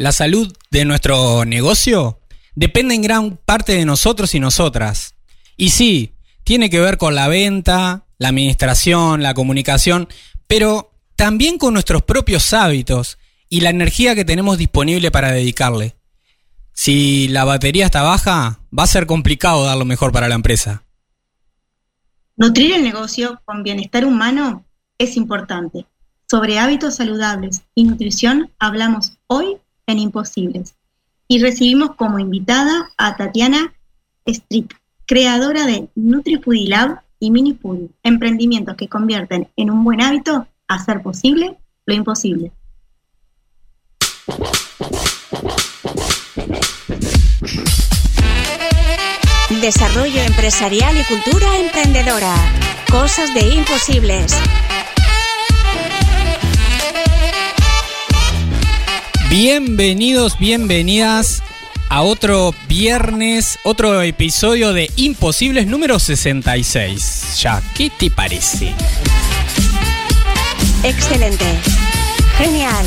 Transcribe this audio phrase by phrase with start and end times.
[0.00, 2.20] La salud de nuestro negocio
[2.54, 5.16] depende en gran parte de nosotros y nosotras.
[5.56, 10.08] Y sí, tiene que ver con la venta, la administración, la comunicación,
[10.46, 15.96] pero también con nuestros propios hábitos y la energía que tenemos disponible para dedicarle.
[16.72, 20.84] Si la batería está baja, va a ser complicado dar lo mejor para la empresa.
[22.36, 24.64] Nutrir el negocio con bienestar humano
[24.96, 25.86] es importante.
[26.30, 29.56] Sobre hábitos saludables y nutrición hablamos hoy
[29.88, 30.74] en Imposibles.
[31.26, 33.74] Y recibimos como invitada a Tatiana
[34.26, 36.70] Strick, creadora de NutriFoodie
[37.18, 42.52] y MiniFoodie, emprendimientos que convierten en un buen hábito hacer posible lo imposible.
[49.62, 52.34] Desarrollo empresarial y cultura emprendedora.
[52.90, 54.34] Cosas de imposibles.
[59.30, 61.42] Bienvenidos, bienvenidas
[61.90, 67.38] a otro viernes, otro episodio de Imposibles número 66.
[67.38, 68.72] Ya, ¿qué te parece?
[70.82, 71.44] Excelente.
[72.38, 72.86] Genial.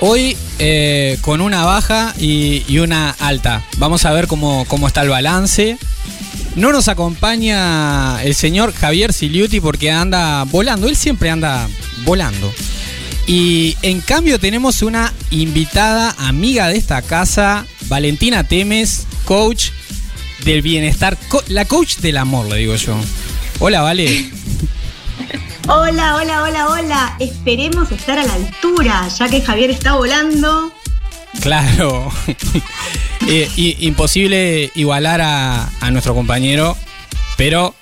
[0.00, 3.62] Hoy eh, con una baja y, una alta.
[3.76, 5.76] Vamos a ver cómo, cómo está el balance.
[6.54, 10.88] No nos acompaña el señor Javier Siliuti porque anda volando.
[10.88, 11.68] Él siempre anda
[12.06, 12.50] volando.
[13.26, 19.70] Y en cambio tenemos una invitada amiga de esta casa, Valentina Temes, coach
[20.44, 21.18] del bienestar,
[21.48, 22.96] la coach del amor, le digo yo.
[23.58, 24.30] Hola, Vale.
[25.68, 27.16] Hola, hola, hola, hola.
[27.18, 30.72] Esperemos estar a la altura, ya que Javier está volando.
[31.40, 32.10] Claro.
[33.28, 36.76] Eh, imposible igualar a, nuestro compañero,
[37.36, 37.74] pero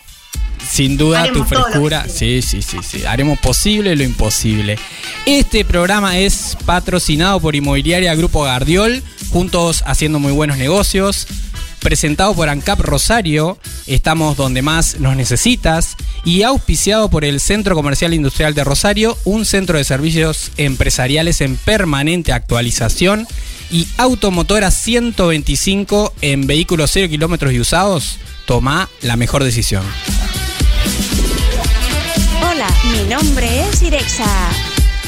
[0.69, 2.07] sin duda tu frescura.
[2.09, 3.05] Sí, sí, sí, sí.
[3.05, 4.79] Haremos posible lo imposible.
[5.27, 11.27] Este programa es patrocinado por Inmobiliaria Grupo Gardiol, juntos haciendo muy buenos negocios
[11.85, 18.15] presentado por ANCAP Rosario, estamos donde más nos necesitas, y auspiciado por el Centro Comercial
[18.15, 23.29] Industrial de Rosario, un centro de servicios empresariales en permanente actualización,
[23.71, 29.85] y Automotora 125 en vehículos 0 kilómetros y usados, toma la mejor decisión.
[32.51, 34.27] Hola, mi nombre es Irexa.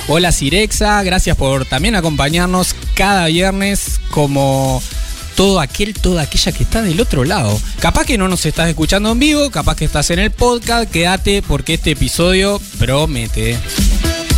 [0.08, 4.80] Hola Cirexa, gracias por también acompañarnos cada viernes como
[5.34, 7.60] todo aquel, toda aquella que está del otro lado.
[7.80, 11.42] Capaz que no nos estás escuchando en vivo, capaz que estás en el podcast, quédate
[11.42, 13.58] porque este episodio promete.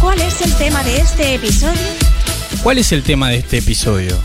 [0.01, 1.81] ¿Cuál es el tema de este episodio?
[2.63, 4.19] ¿Cuál es el tema de este episodio?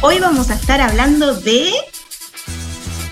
[0.00, 1.70] Hoy vamos a estar hablando de...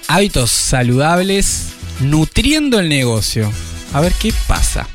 [0.09, 1.72] Hábitos saludables
[2.03, 3.51] nutriendo el negocio.
[3.93, 4.89] A ver qué pasa.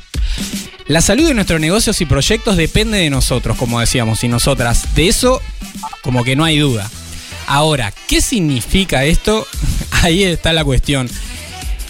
[0.86, 4.94] La salud de nuestros negocios y proyectos depende de nosotros, como decíamos, y nosotras.
[4.94, 5.42] De eso
[6.02, 6.90] como que no hay duda.
[7.46, 9.46] Ahora, ¿qué significa esto?
[10.02, 11.08] Ahí está la cuestión.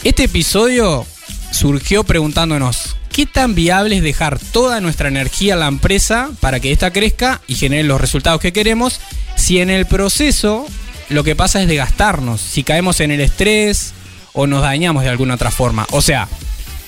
[0.05, 1.07] Este episodio
[1.51, 6.73] surgió preguntándonos, ¿qué tan viable es dejar toda nuestra energía a la empresa para que
[6.73, 9.01] ésta crezca y genere los resultados que queremos
[9.37, 10.67] si en el proceso
[11.09, 13.95] lo que pasa es desgastarnos, si caemos en el estrés
[14.33, 15.87] o nos dañamos de alguna otra forma?
[15.91, 16.29] O sea,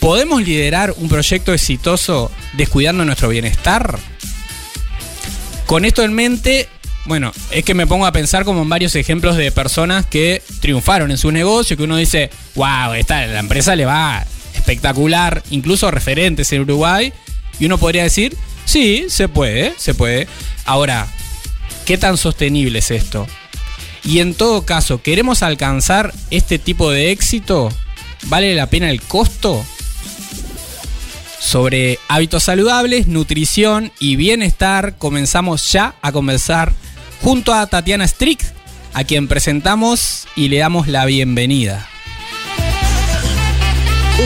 [0.01, 3.99] ¿podemos liderar un proyecto exitoso descuidando nuestro bienestar?
[5.67, 6.69] Con esto en mente,
[7.05, 11.11] bueno, es que me pongo a pensar como en varios ejemplos de personas que triunfaron
[11.11, 14.25] en su negocio, que uno dice, wow, esta, la empresa le va
[14.55, 17.13] espectacular, incluso referentes en Uruguay,
[17.59, 20.29] y uno podría decir, sí, se puede, se puede.
[20.65, 21.07] Ahora,
[21.85, 23.27] ¿qué tan sostenible es esto?
[24.05, 27.71] Y en todo caso, ¿queremos alcanzar este tipo de éxito?
[28.25, 29.65] ¿Vale la pena el costo?
[31.39, 36.73] Sobre hábitos saludables, nutrición y bienestar, comenzamos ya a conversar
[37.23, 38.41] junto a Tatiana Strick,
[38.93, 41.89] a quien presentamos y le damos la bienvenida.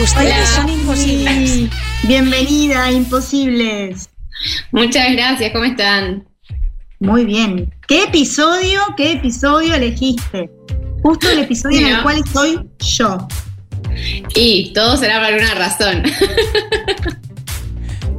[0.01, 1.69] Ustedes son imposibles.
[2.03, 4.09] Bienvenida, imposibles.
[4.71, 6.27] Muchas gracias, ¿cómo están?
[6.99, 7.73] Muy bien.
[7.87, 10.49] ¿Qué episodio, qué episodio elegiste?
[11.01, 13.27] Justo el episodio en el cual estoy yo.
[14.33, 16.03] Y todo será por una razón.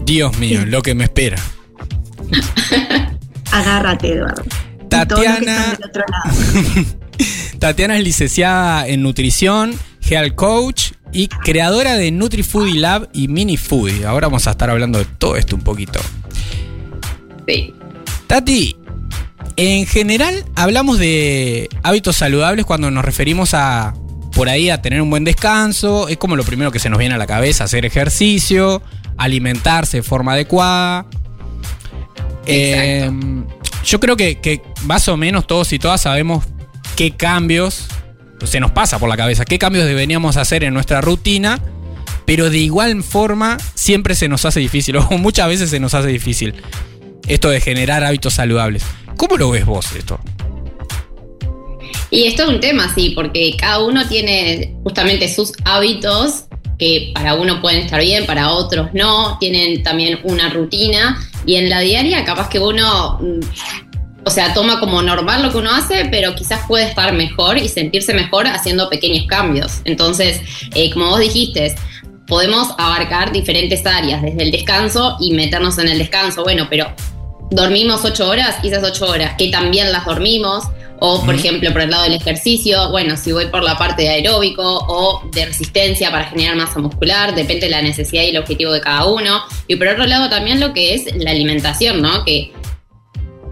[0.05, 1.38] Dios mío, lo que me espera.
[3.52, 4.44] Agárrate, Eduardo.
[4.88, 5.78] Tatiana.
[7.58, 9.75] Tatiana es licenciada en nutrición,
[10.08, 14.05] health coach y creadora de NutriFoodie Lab y Mini Foodie.
[14.05, 15.99] Ahora vamos a estar hablando de todo esto un poquito.
[17.49, 17.73] Sí.
[18.26, 18.76] Tati,
[19.56, 23.94] en general hablamos de hábitos saludables cuando nos referimos a
[24.34, 26.08] por ahí a tener un buen descanso.
[26.08, 28.82] Es como lo primero que se nos viene a la cabeza, hacer ejercicio,
[29.17, 31.06] alimentarse de forma adecuada.
[32.46, 33.11] Eh,
[33.84, 36.44] yo creo que, que más o menos todos y todas sabemos
[36.96, 37.88] qué cambios
[38.44, 41.61] se nos pasa por la cabeza, qué cambios deberíamos hacer en nuestra rutina,
[42.25, 46.08] pero de igual forma siempre se nos hace difícil, o muchas veces se nos hace
[46.08, 46.55] difícil,
[47.26, 48.84] esto de generar hábitos saludables.
[49.17, 50.20] ¿Cómo lo ves vos esto?
[52.11, 56.44] Y esto es un tema, sí, porque cada uno tiene justamente sus hábitos
[56.78, 61.70] que para uno pueden estar bien, para otros no, tienen también una rutina y en
[61.70, 63.40] la diaria capaz que uno, mm,
[64.25, 67.69] o sea, toma como normal lo que uno hace, pero quizás puede estar mejor y
[67.69, 69.81] sentirse mejor haciendo pequeños cambios.
[69.84, 70.40] Entonces,
[70.75, 71.75] eh, como vos dijiste,
[72.26, 76.93] podemos abarcar diferentes áreas, desde el descanso y meternos en el descanso, bueno, pero
[77.50, 80.64] dormimos ocho horas y esas ocho horas, que también las dormimos,
[80.98, 84.08] o, por ejemplo, por el lado del ejercicio, bueno, si voy por la parte de
[84.08, 88.72] aeróbico o de resistencia para generar masa muscular, depende de la necesidad y el objetivo
[88.72, 89.43] de cada uno.
[89.66, 92.25] Y por otro lado también lo que es la alimentación, ¿no?
[92.25, 92.52] Que,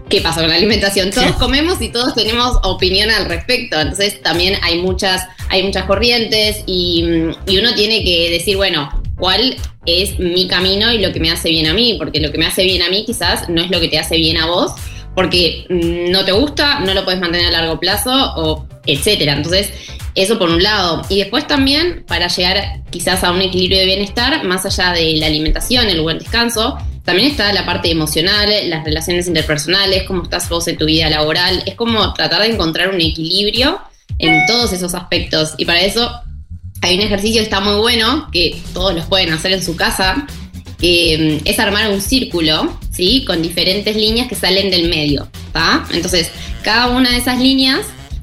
[0.09, 1.11] ¿Qué pasa con la alimentación?
[1.11, 3.79] Todos comemos y todos tenemos opinión al respecto.
[3.79, 7.05] Entonces también hay muchas, hay muchas corrientes y,
[7.47, 11.49] y uno tiene que decir, bueno, cuál es mi camino y lo que me hace
[11.49, 13.79] bien a mí, porque lo que me hace bien a mí quizás no es lo
[13.79, 14.73] que te hace bien a vos
[15.15, 19.33] porque no te gusta, no lo puedes mantener a largo plazo, o etcétera.
[19.33, 19.71] Entonces,
[20.13, 21.01] eso por un lado.
[21.09, 25.27] Y después también, para llegar quizás a un equilibrio de bienestar, más allá de la
[25.27, 30.67] alimentación, el buen descanso, también está la parte emocional, las relaciones interpersonales, cómo estás vos
[30.67, 31.63] en tu vida laboral.
[31.65, 33.79] Es como tratar de encontrar un equilibrio
[34.19, 35.53] en todos esos aspectos.
[35.57, 36.11] Y para eso
[36.81, 40.27] hay un ejercicio que está muy bueno, que todos los pueden hacer en su casa,
[40.79, 43.23] que mm, es armar un círculo, ¿sí?
[43.25, 45.85] Con diferentes líneas que salen del medio, ¿tá?
[45.91, 46.29] Entonces,
[46.63, 47.81] cada una de esas líneas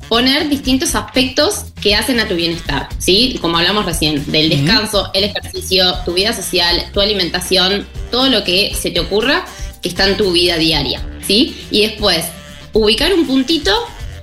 [0.09, 3.39] poner distintos aspectos que hacen a tu bienestar, ¿sí?
[3.41, 8.75] Como hablamos recién, del descanso, el ejercicio, tu vida social, tu alimentación, todo lo que
[8.79, 9.47] se te ocurra
[9.81, 11.57] que está en tu vida diaria, ¿sí?
[11.71, 12.27] Y después,
[12.75, 13.73] ubicar un puntito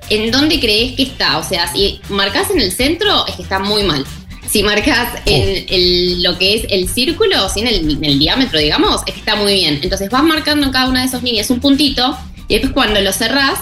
[0.10, 3.60] en donde crees que está, o sea, si marcas en el centro es que está
[3.60, 4.06] muy mal,
[4.50, 9.20] si marcas en lo que es el círculo, sin el, el, diámetro, digamos, es que
[9.20, 9.80] está muy bien.
[9.84, 12.18] Entonces vas marcando en cada una de esas líneas un puntito
[12.48, 13.60] y después cuando lo cerrás,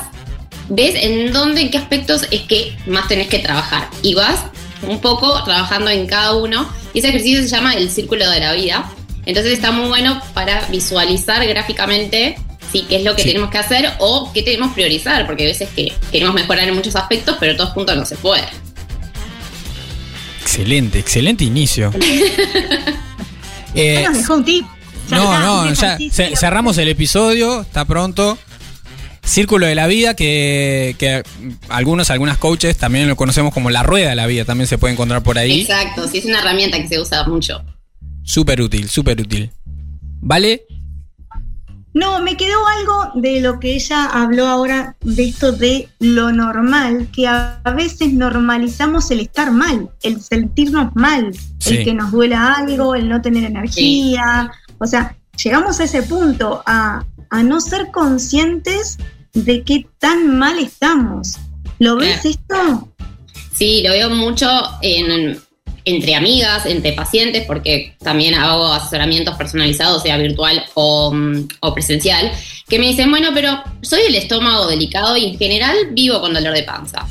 [0.69, 3.89] ves en dónde, en qué aspectos es que más tenés que trabajar.
[4.01, 4.45] Y vas
[4.81, 6.69] un poco trabajando en cada uno.
[6.93, 8.89] Y ese ejercicio se llama el círculo de la vida.
[9.25, 12.37] Entonces está muy bueno para visualizar gráficamente
[12.71, 15.47] sí, qué es lo que tenemos que hacer o qué tenemos que priorizar, porque a
[15.47, 18.47] veces que queremos mejorar en muchos aspectos, pero todos juntos no se puede.
[20.57, 21.93] Excelente, excelente inicio.
[23.75, 24.65] eh, un tip.
[25.11, 25.99] no, no, ya
[26.35, 28.39] cerramos el episodio, está pronto.
[29.23, 31.21] Círculo de la vida, que, que,
[31.69, 34.93] algunos, algunas coaches también lo conocemos como la rueda de la vida, también se puede
[34.93, 35.61] encontrar por ahí.
[35.61, 37.63] Exacto, sí, es una herramienta que se usa mucho.
[38.23, 39.51] Súper útil, súper útil.
[40.21, 40.63] ¿Vale?
[41.97, 47.07] No, me quedó algo de lo que ella habló ahora, de esto de lo normal,
[47.11, 51.31] que a veces normalizamos el estar mal, el sentirnos mal,
[51.65, 54.51] el que nos duela algo, el no tener energía.
[54.77, 57.03] O sea, llegamos a ese punto, a,
[57.43, 58.99] no ser conscientes
[59.33, 61.37] de qué tan mal estamos.
[61.79, 62.93] ¿Lo ves esto?
[63.55, 64.47] Sí, lo veo mucho
[64.83, 65.39] en,
[65.87, 72.31] entre amigas, entre pacientes, porque también hago asesoramientos personalizados, sea virtual mm, o, presencial,
[72.67, 76.53] que me dicen, bueno, pero soy del estómago delicado y en general vivo con dolor
[76.53, 77.07] de panza.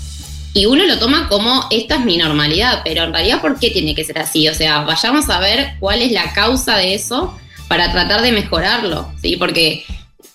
[0.53, 3.95] Y uno lo toma como esta es mi normalidad, pero en realidad, ¿por qué tiene
[3.95, 4.49] que ser así?
[4.49, 7.37] O sea, vayamos a ver cuál es la causa de eso
[7.69, 9.37] para tratar de mejorarlo, ¿sí?
[9.37, 9.85] Porque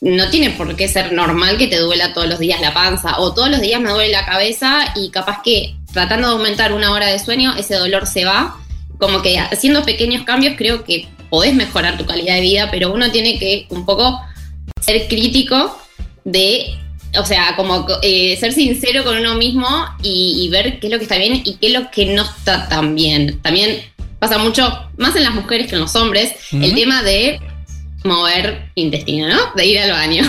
[0.01, 3.34] no tiene por qué ser normal que te duela todos los días la panza o
[3.34, 7.07] todos los días me duele la cabeza y capaz que tratando de aumentar una hora
[7.07, 8.57] de sueño ese dolor se va.
[8.98, 13.12] Como que haciendo pequeños cambios creo que podés mejorar tu calidad de vida, pero uno
[13.12, 14.19] tiene que un poco
[14.81, 15.77] ser crítico
[16.24, 16.77] de,
[17.17, 19.67] o sea, como eh, ser sincero con uno mismo
[20.03, 22.67] y, ver qué es lo que está bien y qué es lo que no está
[22.67, 23.39] tan bien.
[23.41, 23.81] También
[24.19, 27.39] pasa mucho, más en las mujeres que en los hombres, el tema de
[28.03, 29.53] mover intestino, ¿no?
[29.55, 30.24] De ir al baño.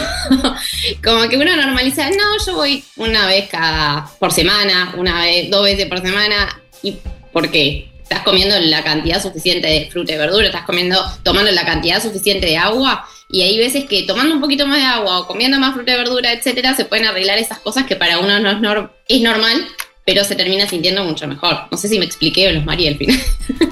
[1.04, 5.64] Como que uno normaliza, no, yo voy una vez cada por semana, una vez, dos
[5.64, 6.60] veces por semana.
[6.82, 6.96] ¿Y
[7.32, 7.88] por qué?
[8.02, 12.46] Estás comiendo la cantidad suficiente de fruta y verdura, estás comiendo, tomando la cantidad suficiente
[12.46, 13.06] de agua.
[13.30, 15.96] Y hay veces que tomando un poquito más de agua o comiendo más fruta y
[15.96, 19.66] verdura, etcétera, se pueden arreglar esas cosas que para uno no es, es normal,
[20.04, 21.56] pero se termina sintiendo mucho mejor.
[21.70, 23.18] No sé si me expliqué o los María al final.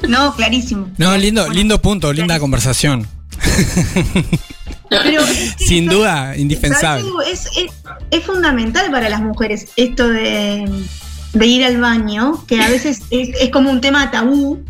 [0.08, 0.90] No, clarísimo.
[0.96, 3.06] No, lindo, lindo punto, linda conversación.
[5.58, 7.08] Sin duda, indispensable.
[7.30, 10.64] Es, fundamental para las mujeres esto de,
[11.40, 14.64] ir al baño, que a veces es, como un tema tabú,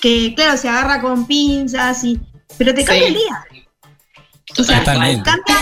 [0.00, 2.20] que claro, se agarra con pinzas, y,
[2.58, 3.44] pero te cambia el día.
[4.58, 5.22] O sea, Totalmente.
[5.22, 5.56] cambia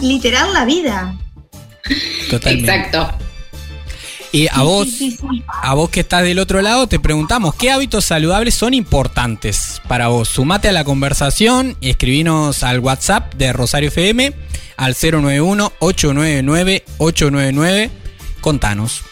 [0.00, 1.16] literal la vida.
[2.30, 2.72] Totalmente.
[2.72, 3.21] Exacto.
[4.34, 4.88] Y a vos,
[5.46, 10.08] a vos que estás del otro lado, te preguntamos, ¿qué hábitos saludables son importantes para
[10.08, 10.30] vos?
[10.30, 14.32] Sumate a la conversación y escribinos al WhatsApp de Rosario FM
[14.78, 17.90] al 091-899-899.
[18.40, 19.02] Contanos.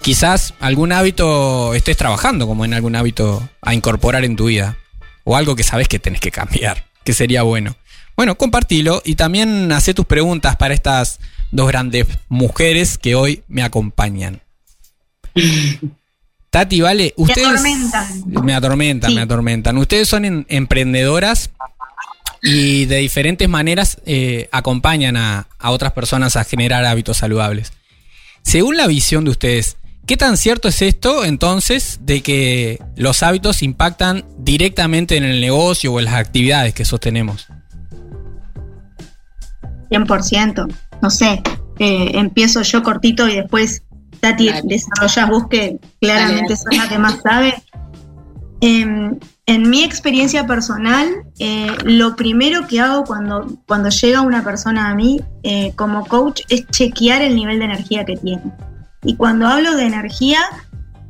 [0.00, 4.78] Quizás algún hábito estés trabajando como en algún hábito a incorporar en tu vida.
[5.24, 7.76] O algo que sabes que tenés que cambiar, que sería bueno.
[8.16, 11.20] Bueno, compartilo y también hacé tus preguntas para estas
[11.50, 14.40] dos grandes mujeres que hoy me acompañan.
[16.50, 17.46] Tati, vale, ustedes.
[17.46, 18.06] atormentan.
[18.44, 19.16] Me atormentan, Sí.
[19.16, 19.78] me atormentan.
[19.78, 21.50] Ustedes son en- emprendedoras
[22.42, 27.72] y de diferentes maneras eh, acompañan a, a otras personas a generar hábitos saludables.
[28.42, 33.62] Según la visión de ustedes, ¿qué tan cierto es esto entonces de que los hábitos
[33.62, 37.46] impactan directamente en el negocio o en las actividades que sostenemos?
[39.90, 40.66] 100%.
[41.02, 41.42] No sé,
[41.78, 43.82] eh, empiezo yo cortito y después
[44.20, 44.62] Tati Dale.
[44.64, 46.56] desarrollas vos que claramente Dale.
[46.56, 47.54] sos la que más sabe.
[48.60, 54.90] Em, en mi experiencia personal, eh, lo primero que hago cuando, cuando llega una persona
[54.90, 58.42] a mí eh, como coach es chequear el nivel de energía que tiene.
[59.02, 60.40] Y cuando hablo de energía,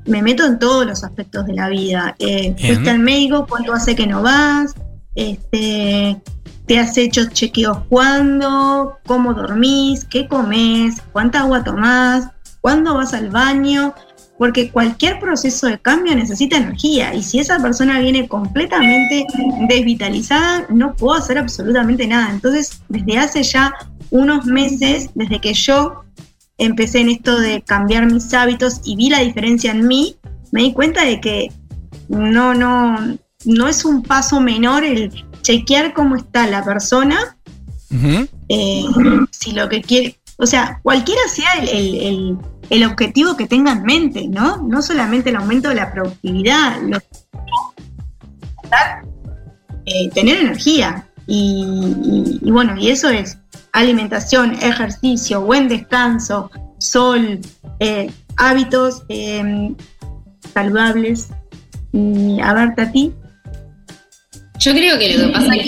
[0.07, 2.15] me meto en todos los aspectos de la vida.
[2.19, 4.75] Eh, fuiste al médico, cuánto hace que no vas,
[5.15, 6.23] este,
[6.67, 12.29] te has hecho chequeos cuándo, cómo dormís, qué comes, cuánta agua tomás,
[12.61, 13.95] cuándo vas al baño,
[14.39, 19.27] porque cualquier proceso de cambio necesita energía y si esa persona viene completamente
[19.69, 22.31] desvitalizada, no puedo hacer absolutamente nada.
[22.31, 23.75] Entonces, desde hace ya
[24.11, 26.03] unos meses, desde que yo
[26.59, 30.17] empecé en esto de cambiar mis hábitos y vi la diferencia en mí,
[30.53, 31.53] me di cuenta de que
[32.09, 32.99] no, no,
[33.45, 35.11] no es un paso menor el
[35.43, 37.37] chequear cómo está la persona,
[38.49, 38.85] eh,
[39.31, 42.39] si lo que quiere, o sea, cualquiera sea el, el- el-
[42.71, 44.59] el objetivo que tenga en mente, ¿no?
[44.59, 46.99] No solamente el aumento de la productividad, lo
[49.87, 51.07] eh, tener energía.
[51.27, 51.65] Y,
[52.05, 53.39] y- y bueno, y eso es
[53.73, 57.41] alimentación, ejercicio, buen descanso, sol,
[57.79, 59.75] eh, hábitos eh,
[60.55, 61.29] saludables.
[61.93, 63.13] Y a ver, Tati.
[64.61, 65.63] Yo creo que lo que pasa es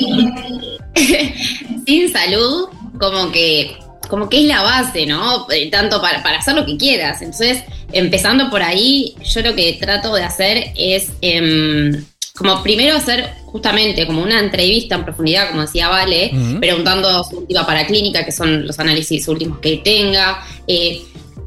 [0.94, 1.34] que
[1.86, 2.68] sin salud,
[3.00, 3.76] como que,
[4.12, 5.46] como que es la base, ¿no?
[5.50, 7.22] Eh, Tanto para, para hacer lo que quieras.
[7.22, 12.04] Entonces, empezando por ahí, yo lo que trato de hacer es em,
[12.36, 17.64] como primero hacer justamente como una entrevista en profundidad, como decía Vale, preguntando su última
[17.64, 21.00] paraclínica, que son los análisis últimos que tenga, eh,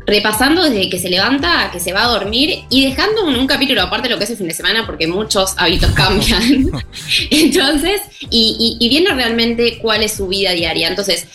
[0.08, 3.46] repasando desde que se levanta a que se va a dormir y dejando un, un
[3.48, 6.72] capítulo aparte de lo que es el fin de semana, porque muchos hábitos cambian.
[7.30, 10.88] Entonces, y, y- y viendo realmente cuál es su vida diaria.
[10.90, 11.28] Entonces,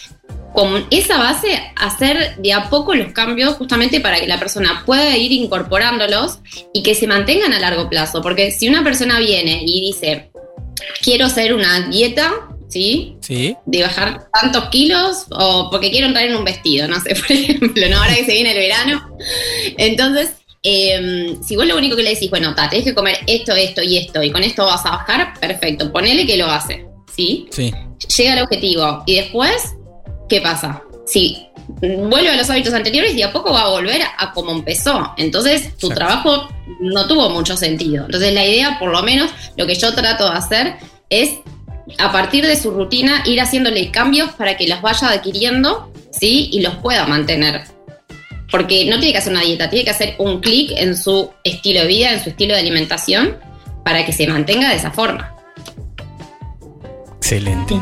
[0.53, 5.17] con esa base, hacer de a poco los cambios justamente para que la persona pueda
[5.17, 6.39] ir incorporándolos
[6.73, 8.21] y que se mantengan a largo plazo.
[8.21, 10.31] Porque si una persona viene y dice,
[11.03, 12.33] quiero hacer una dieta,
[12.69, 13.17] ¿sí?
[13.21, 13.57] Sí.
[13.67, 17.89] de bajar tantos kilos o porque quiero entrar en un vestido, no sé, por ejemplo,
[17.89, 17.97] ¿no?
[17.99, 19.17] Ahora que se viene el verano.
[19.77, 20.31] Entonces,
[20.63, 23.83] eh, si vos lo único que le decís, bueno, ta, tenés que comer esto, esto
[23.83, 27.47] y esto, y con esto vas a bajar, perfecto, ponele que lo hace, ¿sí?
[27.51, 27.73] Sí.
[28.17, 29.03] Llega al objetivo.
[29.07, 29.75] Y después,
[30.31, 30.83] ¿qué pasa?
[31.05, 31.47] Si
[31.81, 35.13] vuelve a los hábitos anteriores, de a poco va a volver a como empezó.
[35.19, 36.49] Entonces, tu trabajo
[36.81, 38.07] no tuvo mucho sentido.
[38.07, 40.75] Entonces, la idea, por lo menos, lo que yo trato de hacer
[41.11, 41.33] es
[41.99, 46.49] a partir de su rutina ir haciéndole cambios para que los vaya adquiriendo, ¿sí?
[46.53, 47.63] Y los pueda mantener.
[48.51, 51.81] Porque no tiene que hacer una dieta, tiene que hacer un clic en su estilo
[51.81, 53.37] de vida, en su estilo de alimentación,
[53.85, 55.35] para que se mantenga de esa forma.
[57.17, 57.81] Excelente.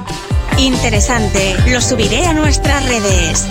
[0.58, 3.46] Interesante, lo subiré a nuestras redes.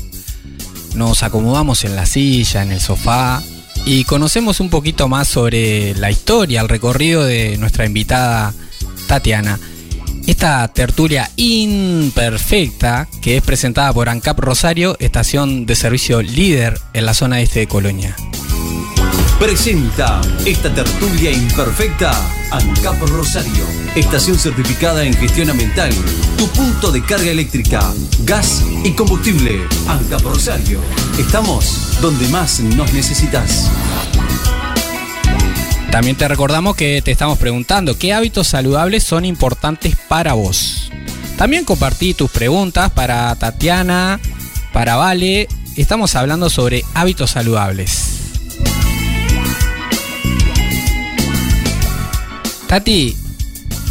[0.93, 3.41] nos acomodamos en la silla, en el sofá
[3.83, 8.53] y conocemos un poquito más sobre la historia, el recorrido de nuestra invitada
[9.07, 9.59] Tatiana.
[10.27, 17.15] Esta tertulia imperfecta que es presentada por ANCAP Rosario, estación de servicio líder en la
[17.15, 18.15] zona este de Colonia.
[19.39, 22.11] Presenta esta tertulia imperfecta
[22.51, 25.91] ANCAP Rosario, estación certificada en gestión ambiental,
[26.37, 29.61] tu punto de carga eléctrica, gas y combustible.
[29.89, 30.79] ANCAP Rosario,
[31.19, 33.69] estamos donde más nos necesitas.
[35.91, 40.89] También te recordamos que te estamos preguntando qué hábitos saludables son importantes para vos.
[41.37, 44.17] También compartí tus preguntas para Tatiana,
[44.71, 45.49] para Vale.
[45.75, 48.24] Estamos hablando sobre hábitos saludables.
[52.67, 53.15] Tati,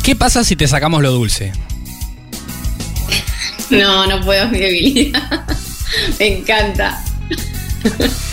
[0.03, 1.53] ¿qué pasa si te sacamos lo dulce?
[3.71, 5.45] No, no puedo, mi debilidad.
[6.19, 7.03] Me encanta.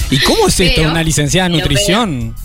[0.10, 0.82] ¿Y cómo es esto?
[0.82, 2.36] ¿Una licenciada en nutrición?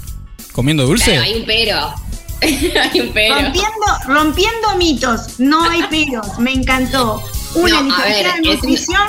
[0.53, 1.19] ¿Comiendo dulce?
[1.19, 1.95] hay un pero.
[2.43, 3.35] hay un pero.
[3.35, 5.41] Rompiendo, rompiendo mitos.
[5.41, 6.39] No hay peros.
[6.39, 7.23] Me encantó.
[7.55, 9.09] Una licenciada en nutrición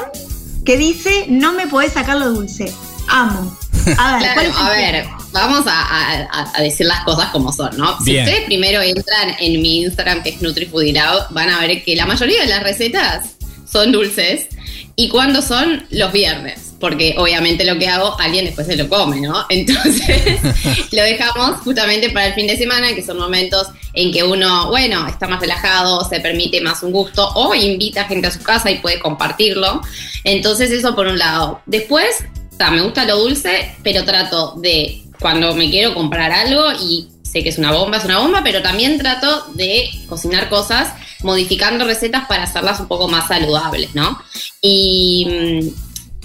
[0.65, 2.73] que dice: No me podés sacar lo dulce.
[3.09, 3.57] Amo.
[3.97, 7.97] A ver, a ver, vamos a, decir las cosas como son, ¿no?
[8.03, 12.05] Si ustedes primero entran en mi Instagram, que es NutriFoodilao, van a ver que la
[12.05, 13.35] mayoría de las recetas
[13.71, 14.47] son dulces.
[14.95, 15.85] ¿Y cuándo son?
[15.91, 19.45] Los viernes porque obviamente lo que hago, alguien después se lo come, ¿no?
[19.49, 20.39] Entonces
[20.91, 25.07] lo dejamos justamente para el fin de semana, que son momentos en que uno, bueno,
[25.07, 28.79] está más relajado, se permite más un gusto o invita gente a su casa y
[28.79, 29.81] puede compartirlo.
[30.23, 31.61] Entonces eso por un lado.
[31.65, 32.23] Después,
[32.71, 37.49] me gusta lo dulce, pero trato de, cuando me quiero comprar algo y sé que
[37.49, 40.93] es una bomba, es una bomba, pero también trato de cocinar cosas
[41.23, 44.21] modificando recetas para hacerlas un poco más saludables, ¿no?
[44.61, 45.73] Y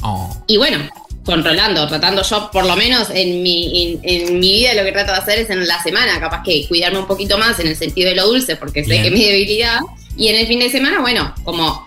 [0.02, 0.36] Oh.
[0.46, 0.78] Y bueno,
[1.24, 5.18] controlando, tratando yo, por lo menos en mi, en, mi vida, lo que trato de
[5.18, 8.16] hacer es en la semana, capaz que cuidarme un poquito más en el sentido de
[8.16, 9.78] lo dulce, porque sé que es mi debilidad.
[10.16, 11.86] Y en el fin de semana, bueno, como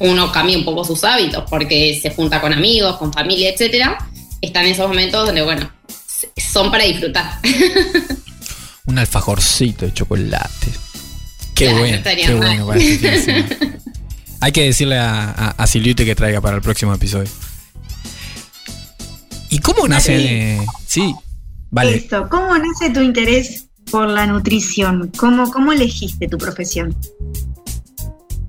[0.00, 3.98] uno cambia un poco sus hábitos, porque se junta con amigos, con familia, etcétera,
[4.40, 5.70] están esos momentos donde, bueno,
[6.36, 7.40] son para disfrutar.
[8.86, 10.72] un alfajorcito de chocolate.
[11.54, 13.44] Qué bueno, qué bueno este
[14.40, 17.28] Hay que decirle a, a, a que traiga para el próximo episodio.
[19.50, 20.58] ¿Y cómo nace?
[20.86, 21.14] Sí,
[21.70, 21.96] vale.
[21.96, 25.10] Esto, ¿cómo nace tu interés por la nutrición?
[25.18, 26.96] ¿Cómo, cómo elegiste tu profesión?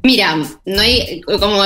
[0.03, 1.63] Mira, no hay, como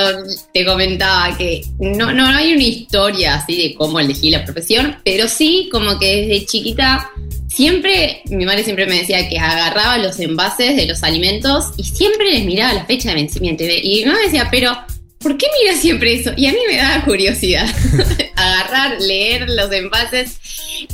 [0.52, 5.26] te comentaba, que no, no, hay una historia así de cómo elegí la profesión, pero
[5.26, 7.10] sí como que desde chiquita
[7.48, 12.30] siempre, mi madre siempre me decía que agarraba los envases de los alimentos y siempre
[12.30, 13.64] les miraba la fecha de vencimiento.
[13.64, 14.76] Y mi mamá decía, pero
[15.18, 16.32] ¿por qué mira siempre eso?
[16.36, 17.66] Y a mí me da curiosidad
[18.36, 20.38] agarrar, leer los envases.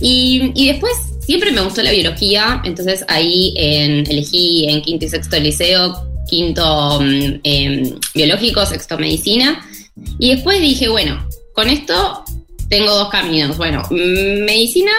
[0.01, 0.93] Y, después
[1.27, 7.95] siempre me gustó la biología, entonces ahí elegí en quinto y sexto liceo, quinto em,
[8.15, 9.67] biológico, sexto medicina.
[10.19, 12.25] Y después dije, bueno, con esto
[12.69, 13.57] tengo dos caminos.
[13.57, 14.93] Bueno, mm, medicina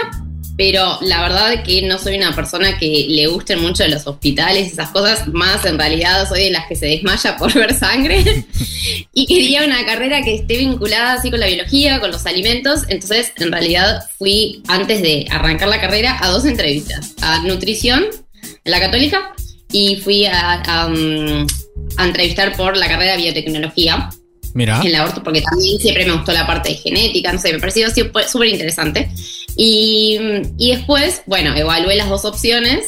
[0.55, 4.89] pero la verdad que no soy una persona que le gusten mucho los hospitales, esas
[4.89, 8.45] cosas, más en realidad soy de las que se desmaya por ver sangre
[9.13, 13.31] y quería una carrera que esté vinculada así con la biología, con los alimentos, entonces
[13.37, 18.05] en realidad fui antes de arrancar la carrera a dos entrevistas, a nutrición
[18.43, 19.33] en la católica
[19.73, 21.45] y fui a, a um,
[21.99, 24.09] entrevistar por la carrera de biotecnología
[24.53, 24.79] Mira.
[24.81, 27.59] En el aborto, porque también siempre me gustó la parte de genética, no sé, me
[27.59, 29.09] pareció súper interesante.
[29.55, 30.19] Y,
[30.57, 32.85] y, después, bueno, evalué las dos opciones.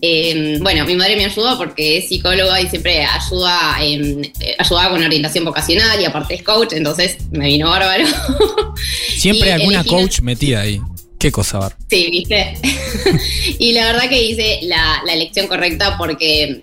[0.00, 5.02] Em, bueno, mi madre me ayudó porque es psicóloga y siempre ayuda, eh, ayudaba con
[5.02, 8.06] orientación vocacional y aparte es coach, entonces me vino bárbaro.
[9.16, 10.80] Siempre alguna coach metida ahí.
[11.18, 11.76] Qué cosa, Bar.
[11.90, 12.54] Sí, viste.
[13.58, 16.62] y la verdad que hice la, la elección correcta porque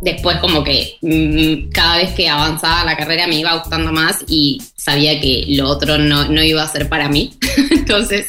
[0.00, 4.62] después como que mm, cada vez que avanzaba la carrera me iba gustando más y
[4.76, 7.34] sabía que lo otro no, no iba a ser para mí.
[7.70, 8.26] Entonces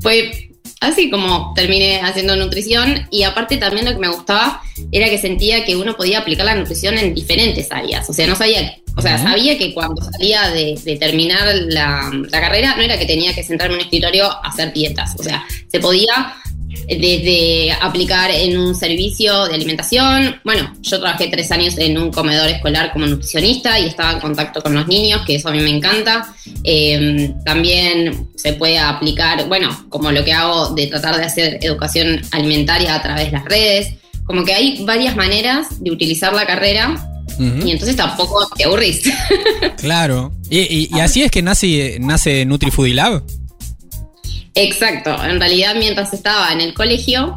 [0.00, 0.45] fue
[0.80, 4.62] así como terminé haciendo nutrición y aparte también lo que me gustaba
[4.92, 8.08] era que sentía que uno podía aplicar la nutrición en diferentes áreas.
[8.10, 12.76] O sea, no sabía, o sea, sabía que cuando salía de, terminar la, la, carrera
[12.76, 15.14] no era que tenía que sentarme en un escritorio a hacer dietas.
[15.18, 16.36] O sea, se podía
[16.88, 20.36] desde aplicar en un servicio de alimentación.
[20.44, 24.62] Bueno, yo trabajé tres años en un comedor escolar como nutricionista y estaba en contacto
[24.62, 26.32] con los niños, que eso a mí me encanta.
[26.62, 32.22] Eh, también se puede aplicar, bueno, como lo que hago de tratar de hacer educación
[32.30, 33.94] alimentaria a través de las redes.
[34.24, 39.02] Como que hay varias maneras de utilizar la carrera Y entonces tampoco te aburrís.
[39.76, 40.32] claro.
[40.48, 42.94] ¿Y, así es que nace, nace NutriFoodie
[44.56, 45.14] Exacto.
[45.22, 47.36] En realidad, mientras estaba en el colegio,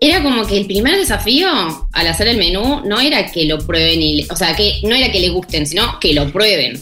[0.00, 1.48] era como que el primer desafío
[1.92, 5.10] al hacer el menú no era que lo prueben y, o sea, que no era
[5.10, 6.78] que les gusten, sino que lo prueben.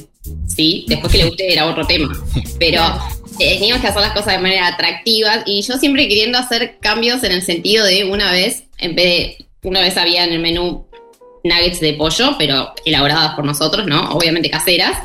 [0.46, 0.84] ¿Sí?
[0.88, 2.12] Después que les guste era otro tema.
[2.58, 2.82] Pero
[3.38, 7.32] teníamos que hacer las cosas de manera atractiva y yo siempre queriendo hacer cambios en
[7.32, 10.86] el sentido de una vez, en vez de, una vez había en el menú
[11.44, 14.10] nuggets de pollo, pero elaboradas por nosotros, ¿no?
[14.10, 14.98] Obviamente caseras.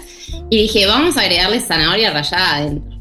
[0.49, 2.96] Y dije, vamos a agregarle zanahoria rallada adentro.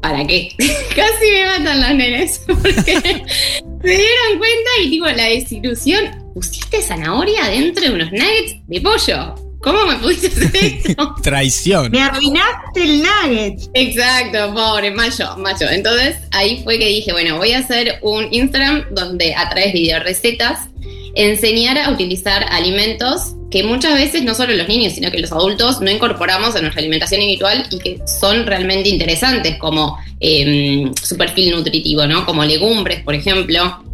[0.00, 0.48] ¿Para qué?
[0.58, 2.40] Casi me matan los nenes.
[2.46, 6.24] Porque se dieron cuenta y tipo la desilusión.
[6.34, 9.34] ¿Pusiste zanahoria adentro de unos nuggets de pollo?
[9.60, 10.50] ¿Cómo me pudiste hacer
[10.86, 11.14] esto?
[11.22, 11.90] Traición.
[11.90, 13.60] Me arruinaste el nugget.
[13.74, 15.64] Exacto, pobre, macho, macho.
[15.68, 19.80] Entonces ahí fue que dije, bueno, voy a hacer un Instagram donde a través de
[19.80, 20.68] video recetas
[21.14, 25.80] enseñar a utilizar alimentos que muchas veces no solo los niños, sino que los adultos
[25.80, 31.52] no incorporamos en nuestra alimentación habitual y que son realmente interesantes, como em, su perfil
[31.52, 32.26] nutritivo, ¿no?
[32.26, 33.84] Como legumbres, por ejemplo,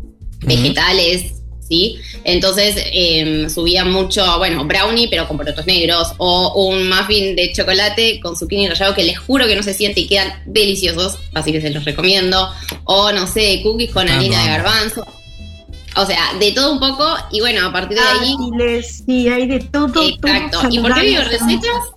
[0.40, 1.96] vegetales, ¿sí?
[2.24, 8.20] Entonces em, subía mucho, bueno, brownie, pero con porotos negros, o un muffin de chocolate
[8.20, 11.60] con zucchini rallado que les juro que no se siente y quedan deliciosos, así que
[11.60, 12.48] se los recomiendo,
[12.84, 15.06] o no sé, cookies con harina de garbanzo
[15.96, 18.83] o sea, de todo un poco, y bueno, a partir de ahí.
[18.83, 20.02] Sí, hay de todo.
[20.02, 20.68] Exacto.
[20.70, 21.92] ¿Y por qué digo recetas?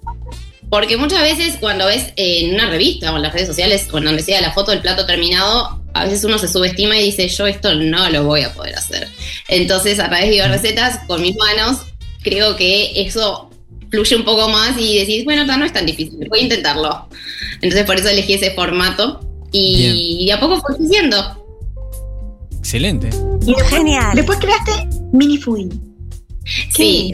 [0.69, 4.23] Porque muchas veces cuando ves en una revista o en las redes sociales, cuando donde
[4.23, 7.73] sea la foto del plato terminado, a veces uno se subestima y dice, yo esto
[7.75, 9.07] no lo voy a poder hacer.
[9.47, 11.81] Entonces, a través de recetas con mis manos,
[12.21, 13.49] creo que eso
[13.89, 17.07] fluye un poco más y decís, bueno, no es tan difícil, voy a intentarlo.
[17.61, 21.44] Entonces, por eso elegí ese formato y, a poco fue creciendo.
[22.65, 23.11] Excelente.
[23.69, 24.15] Genial.
[24.15, 24.71] Después creaste
[25.13, 25.69] Mini Foodie.
[26.73, 27.11] Sí,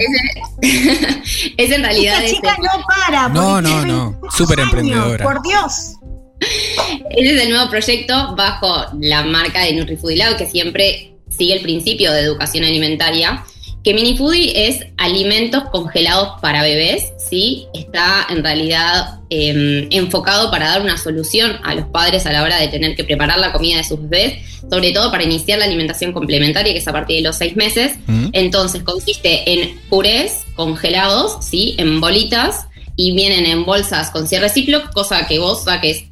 [0.62, 2.24] es, en realidad.
[2.24, 3.28] Esta chica no para.
[3.28, 4.18] No, no, no.
[4.32, 5.26] Súper emprendedora.
[5.26, 5.98] Por Dios.
[7.10, 12.14] Ese es el nuevo proyecto bajo la marca de NutriFoodie que siempre sigue el principio
[12.14, 13.44] de educación alimentaria
[13.84, 17.68] que Mini Foodie es alimentos congelados para bebés, ¿sí?
[17.74, 22.60] Está en realidad em, enfocado para dar una solución a los padres a la hora
[22.60, 24.40] de tener que preparar la comida de sus bebés,
[24.70, 27.94] sobre todo para iniciar la alimentación complementaria, que es a partir de los seis meses.
[28.06, 28.28] Mm.
[28.34, 31.76] Entonces consiste en purés congelados, ¿sí?
[31.80, 36.04] En bolitas y vienen en bolsas con cierre Ziploc, cosa que vos saques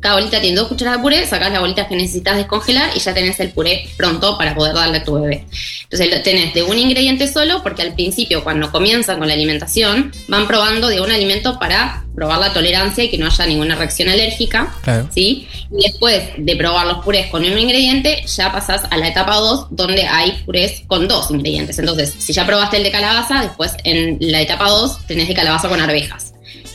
[0.00, 3.14] cada bolita tiene dos cucharadas de puré, sacás la bolita que necesitas descongelar y ya
[3.14, 5.44] tenés el puré pronto para poder darle a tu bebé.
[5.84, 10.12] Entonces lo tenés de un ingrediente solo porque al principio cuando comienzan con la alimentación
[10.28, 14.08] van probando de un alimento para probar la tolerancia y que no haya ninguna reacción
[14.08, 14.74] alérgica.
[15.14, 15.48] ¿sí?
[15.70, 19.68] Y después de probar los purés con un ingrediente, ya pasás a la etapa 2
[19.70, 21.78] donde hay purés con dos ingredientes.
[21.78, 25.68] Entonces, si ya probaste el de calabaza, después en la etapa 2 tenés de calabaza
[25.68, 26.27] con arvejas.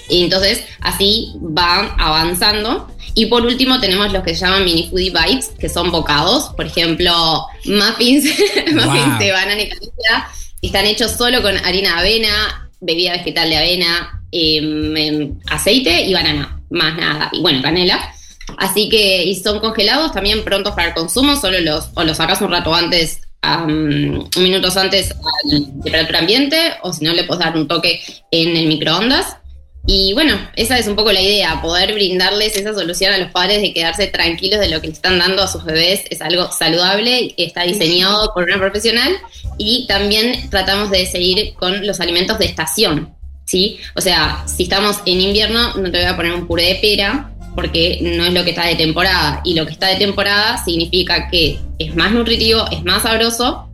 [0.10, 2.88] Y entonces así van avanzando.
[3.16, 6.66] Y por último tenemos los que se llaman mini foodie bites, que son bocados, por
[6.66, 8.26] ejemplo, muffins,
[8.74, 10.30] muffins de banana y canela,
[10.62, 16.14] están hechos solo con harina de avena, bebida vegetal de avena, em, em, aceite y
[16.14, 18.14] banana, más nada, y bueno, canela.
[18.58, 22.42] Así que y son congelados también prontos para el consumo, solo los, o los sacas
[22.42, 25.50] un rato antes, um, minutos antes a
[25.84, 29.38] temperatura ambiente, o si no le puedes dar un toque en el microondas.
[29.86, 33.62] Y bueno, esa es un poco la idea, poder brindarles esa solución a los padres
[33.62, 36.04] de quedarse tranquilos de lo que le están dando a sus bebés.
[36.10, 39.12] Es algo saludable, está diseñado por una profesional
[39.58, 43.14] y también tratamos de seguir con los alimentos de estación,
[43.46, 43.78] ¿sí?
[43.96, 47.32] O sea, si estamos en invierno, no te voy a poner un puré de pera
[47.54, 51.28] porque no es lo que está de temporada y lo que está de temporada significa
[51.30, 53.70] que es más nutritivo, es más sabroso,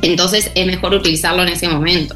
[0.00, 2.14] entonces es mejor utilizarlo en ese momento.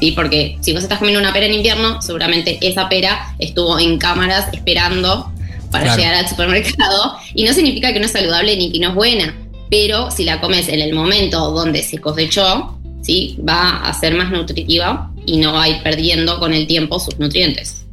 [0.00, 0.12] ¿Sí?
[0.12, 4.52] Porque si vos estás comiendo una pera en invierno, seguramente esa pera estuvo en cámaras
[4.52, 5.32] esperando
[5.70, 8.94] para llegar al supermercado y no significa que no es saludable ni que no es
[8.94, 9.34] buena,
[9.70, 13.38] pero si la comes en el momento donde se cosechó, ¿sí?
[13.46, 17.18] va a ser más nutritiva y no va a ir perdiendo con el tiempo sus
[17.18, 17.84] nutrientes.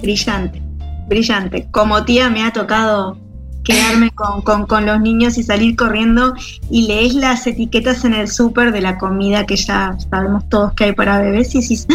[0.00, 0.62] Brillante,
[1.08, 1.68] brillante.
[1.70, 3.18] Como tía me ha tocado
[3.64, 6.34] quedarme con, los niños y salir corriendo
[6.70, 10.84] y lees las etiquetas en el súper de la comida que ya sabemos todos que
[10.84, 11.86] hay para bebés y dices,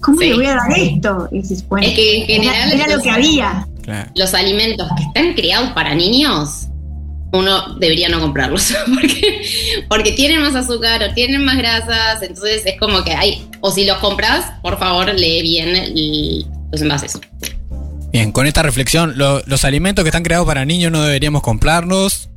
[0.00, 1.28] ¿cómo le voy a dar esto?
[1.32, 3.66] Y dices, bueno, es que en general era, lo que había.
[4.14, 6.68] Los alimentos que están creados para niños,
[7.32, 9.42] uno debería no comprarlos porque,
[9.88, 13.84] porque tienen más azúcar o tienen más grasas, entonces es como que hay, o si
[13.84, 17.18] los compras, por favor lee bien los envases.
[18.12, 22.28] Bien, con esta reflexión, los alimentos que están creados para niños no deberíamos comprarlos.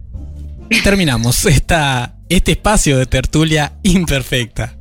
[0.84, 4.78] Terminamos esta, este espacio de tertulia imperfecta.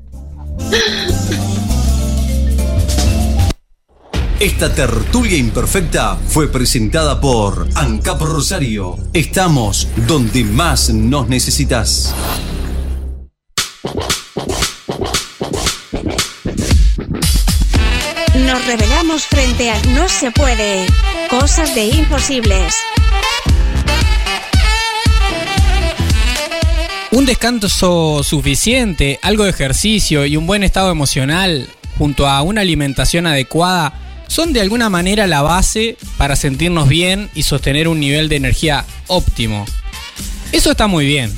[4.39, 8.99] Esta tertulia imperfecta fue presentada por ANCAP Rosario.
[9.13, 12.13] Estamos donde más nos necesitas.
[18.47, 20.87] Nos revelamos frente a No se puede.
[21.31, 22.75] Cosas de imposibles.
[27.13, 33.27] Un descanso suficiente, algo de ejercicio y un buen estado emocional, junto a una alimentación
[33.27, 33.93] adecuada,
[34.27, 38.85] son de alguna manera la base para sentirnos bien y sostener un nivel de energía
[39.07, 39.67] óptimo.
[40.51, 41.33] Eso está muy bien.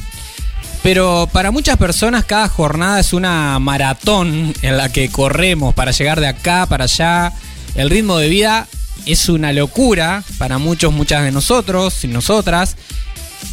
[0.84, 6.20] Pero para muchas personas cada jornada es una maratón en la que corremos para llegar
[6.20, 7.32] de acá para allá.
[7.74, 8.68] El ritmo de vida
[9.06, 12.76] es una locura para muchos, muchas de nosotros y nosotras.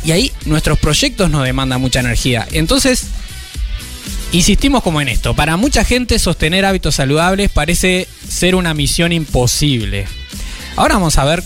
[0.04, 2.46] Y ahí nuestros proyectos nos demandan mucha energía.
[2.52, 3.06] Entonces,
[4.34, 5.34] insistimos como en esto.
[5.34, 10.06] Para mucha gente sostener hábitos saludables parece ser una misión imposible.
[10.76, 11.42] Ahora vamos a ver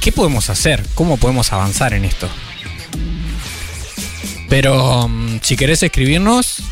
[0.00, 2.28] qué podemos hacer, cómo podemos avanzar en esto.
[4.52, 6.62] Pero mm, si querés escribirnos,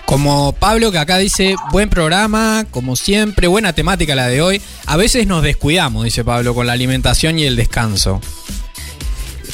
[0.04, 4.60] como Pablo que acá dice, buen programa, como siempre, buena temática la de hoy.
[4.84, 8.20] A veces nos descuidamos, dice Pablo, con la alimentación y el descanso.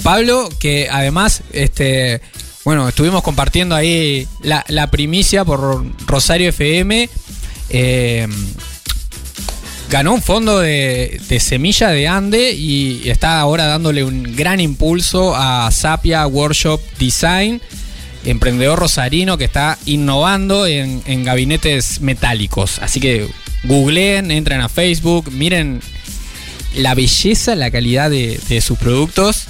[0.02, 2.20] Pablo, que además, este,
[2.64, 7.08] bueno, estuvimos compartiendo ahí la, la primicia por Rosario FM.
[7.70, 8.26] Eh,
[9.88, 15.70] ganó un fondo de, semilla de Ande y está ahora dándole un gran impulso a
[15.70, 17.60] Sapia Workshop Design,
[18.24, 22.78] emprendedor rosarino que está innovando en, gabinetes metálicos.
[22.80, 23.28] Así que
[23.64, 25.80] googleen, entren a Facebook, miren
[26.74, 29.46] la belleza, la calidad de sus productos.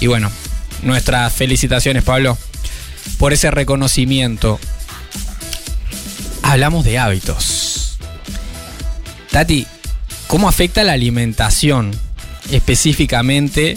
[0.00, 0.30] Y bueno,
[0.82, 2.38] nuestras felicitaciones, Pablo,
[3.18, 4.60] por ese reconocimiento.
[6.48, 7.98] Hablamos de hábitos.
[9.30, 9.66] Tati,
[10.28, 11.90] ¿cómo afecta la alimentación
[12.50, 13.76] específicamente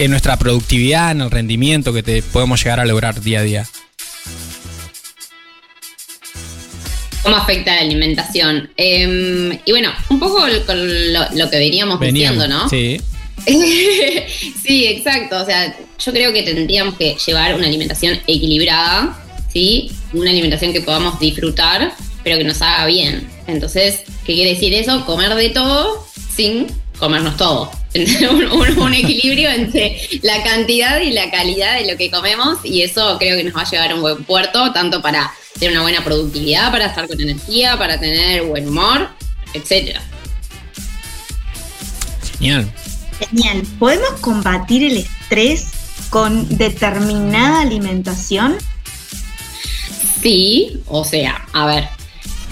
[0.00, 3.66] en nuestra productividad, en el rendimiento que te podemos llegar a lograr día a día?
[7.22, 8.68] ¿Cómo afecta la alimentación?
[8.76, 12.68] Eh, y bueno, un poco con lo, lo que veníamos diciendo, ¿no?
[12.68, 13.00] Sí.
[13.46, 15.40] sí, exacto.
[15.40, 15.72] O sea,
[16.04, 19.16] yo creo que tendríamos que llevar una alimentación equilibrada,
[19.52, 19.92] ¿sí?
[20.12, 23.28] Una alimentación que podamos disfrutar, pero que nos haga bien.
[23.46, 25.04] Entonces, ¿qué quiere decir eso?
[25.06, 26.66] Comer de todo sin
[26.98, 27.70] comernos todo.
[27.94, 32.82] un, un- un equilibrio entre la cantidad y la calidad de lo que comemos y
[32.82, 35.82] eso creo que nos va a llevar a un buen puerto, tanto para tener una
[35.82, 39.08] buena productividad, para estar con energía, para tener buen humor,
[39.52, 40.00] etcétera.
[42.38, 42.72] Genial.
[43.30, 43.62] Genial.
[43.78, 45.66] ¿Podemos combatir el estrés
[46.10, 48.56] con determinada alimentación?
[50.22, 51.88] Sí, o sea, a ver,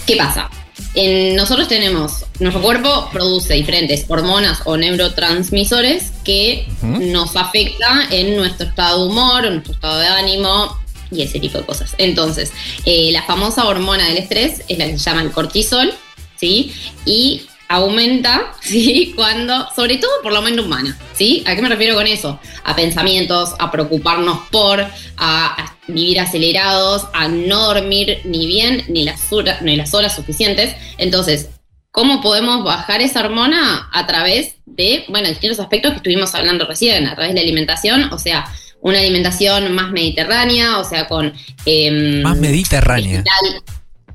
[0.05, 0.49] ¿qué pasa?
[0.93, 8.67] En- nosotros tenemos, nuestro cuerpo produce diferentes hormonas o neurotransmisores que nos afecta en nuestro
[8.67, 10.77] estado de humor, en nuestro estado de ánimo
[11.11, 11.95] y ese tipo de cosas.
[11.97, 12.51] Entonces,
[12.85, 15.93] eh, la famosa hormona del estrés es la que se llama el cortisol,
[16.37, 16.73] ¿sí?
[17.05, 19.13] Y aumenta, ¿sí?
[19.15, 21.43] Cuando, sobre todo por la mente humana, ¿sí?
[21.47, 22.39] ¿A qué me refiero con eso?
[22.63, 24.85] A pensamientos, a preocuparnos por,
[25.17, 30.73] a, vivir acelerados, a no dormir ni bien ni las, horas, ni las horas suficientes.
[30.97, 31.49] Entonces,
[31.91, 33.89] ¿cómo podemos bajar esa hormona?
[33.91, 38.03] A través de, bueno, distintos aspectos que estuvimos hablando recién, a través de la alimentación,
[38.13, 38.45] o sea,
[38.81, 41.33] una alimentación más mediterránea, o sea, con...
[41.65, 43.21] em, Más mediterránea.
[43.23, 43.63] vegetal-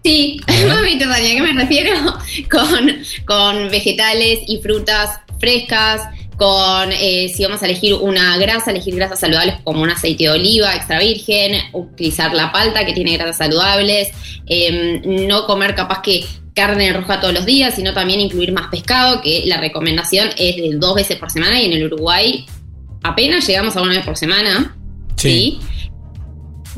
[0.06, 1.92] Sí, mediterránea, ¿a qué me refiero?
[2.48, 6.02] Con, con vegetales y frutas frescas,
[6.36, 10.30] con, eh, si vamos a elegir una grasa, elegir grasas saludables como un aceite de
[10.30, 14.10] oliva extra virgen, utilizar la palta que tiene grasas saludables,
[14.46, 19.20] eh, no comer capaz que carne roja todos los días, sino también incluir más pescado,
[19.22, 22.46] que la recomendación es de dos veces por semana y en el Uruguay
[23.02, 24.76] apenas llegamos a una vez por semana.
[25.16, 25.58] Sí.
[25.60, 25.75] ¿sí?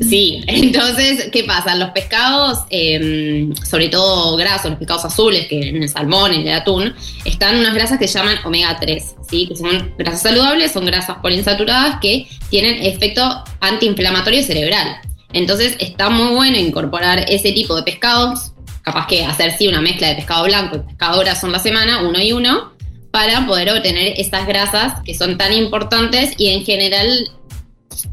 [0.01, 1.75] Sí, entonces, ¿qué pasa?
[1.75, 6.53] Los pescados, eh, sobre todo grasos, los pescados azules, que en el salmón, en el
[6.53, 6.93] atún,
[7.25, 9.47] están unas grasas que se llaman omega 3, ¿sí?
[9.47, 14.97] que son grasas saludables, son grasas poliinsaturadas que tienen efecto antiinflamatorio cerebral.
[15.33, 20.07] Entonces, está muy bueno incorporar ese tipo de pescados, capaz que hacer sí una mezcla
[20.07, 22.73] de pescado blanco y pescado graso en la semana, uno y uno,
[23.11, 27.29] para poder obtener estas grasas que son tan importantes y en general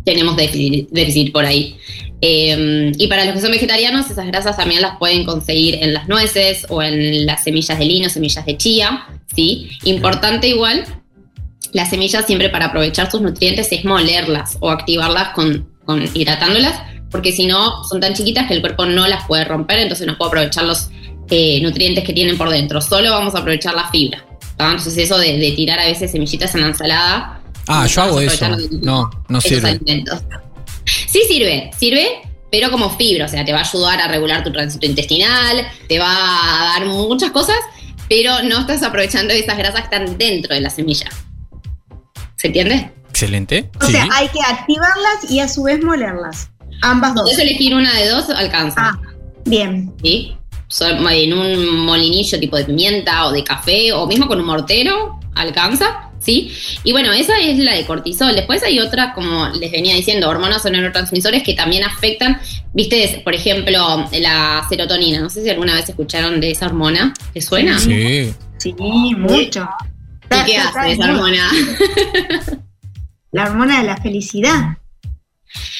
[0.05, 1.77] tenemos déficit, déficit por ahí.
[2.20, 6.09] Eh, y para los que son vegetarianos, esas grasas también las pueden conseguir en las
[6.09, 9.68] nueces o en las semillas de lino, semillas de chía, ¿sí?
[9.85, 10.85] Importante igual,
[11.72, 17.33] las semillas siempre para aprovechar sus nutrientes es molerlas o activarlas con, con hidratándolas, porque
[17.33, 20.29] si no son tan chiquitas que el cuerpo no las puede romper, entonces no puede
[20.31, 20.88] aprovechar los
[21.29, 24.25] eh, nutrientes que tienen por dentro, solo vamos a aprovechar la fibra.
[24.59, 27.36] Entonces eso de, de tirar a veces semillitas en la ensalada.
[27.68, 28.46] Ah, yo hago eso.
[28.83, 29.70] No, no sirve.
[29.70, 30.20] alimentos.
[30.85, 34.52] Sí sirve, sirve, pero como fibra, o sea, te va a ayudar a regular tu
[34.52, 37.57] tránsito intestinal, te va a dar muchas cosas,
[38.09, 41.09] pero no estás aprovechando esas grasas que están dentro de la semilla.
[42.37, 42.92] ¿Se entiende?
[43.11, 43.70] Excelente.
[43.81, 43.92] O sí.
[43.92, 46.50] sea, hay que activarlas y a su vez molerlas.
[46.83, 47.24] Ambas dos.
[47.24, 48.76] Podés elegir una de dos, alcanza.
[48.79, 49.00] Ah,
[49.44, 49.92] bien.
[50.02, 50.37] ¿sí?
[50.81, 56.05] En un molinillo tipo de pimienta o de café o mismo con un mortero, alcanza,
[56.26, 56.52] ¿sí?
[56.82, 58.34] Y bueno, esa es la de cortisol.
[58.34, 62.40] Después hay otras, como les venía diciendo, hormonas o neurotransmisores que también afectan,
[62.74, 65.20] viste, por ejemplo, la serotonina.
[65.20, 67.14] No sé si alguna vez escucharon de esa hormona.
[67.32, 67.78] ¿Te suena?
[67.78, 68.34] Sí.
[68.58, 68.74] Sí,
[69.16, 69.68] mucho.
[70.30, 71.50] ¿Y qué hace esa hormona?
[73.32, 74.78] La hormona de la felicidad.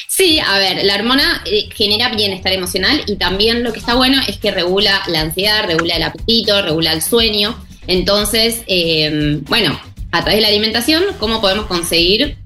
[0.09, 4.20] Sí, a ver, la hormona eh, genera bienestar emocional y también lo que está bueno
[4.28, 7.56] es que regula la ansiedad, regula el apetito, regula el sueño.
[7.87, 9.78] Entonces, eh, bueno,
[10.16, 12.37] a través de la alimentación, ¿cómo podemos conseguir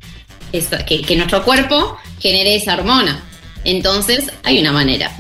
[0.52, 3.22] esa- que, que nuestro cuerpo genere esa hormona?
[3.64, 5.14] Entonces, hay una manera,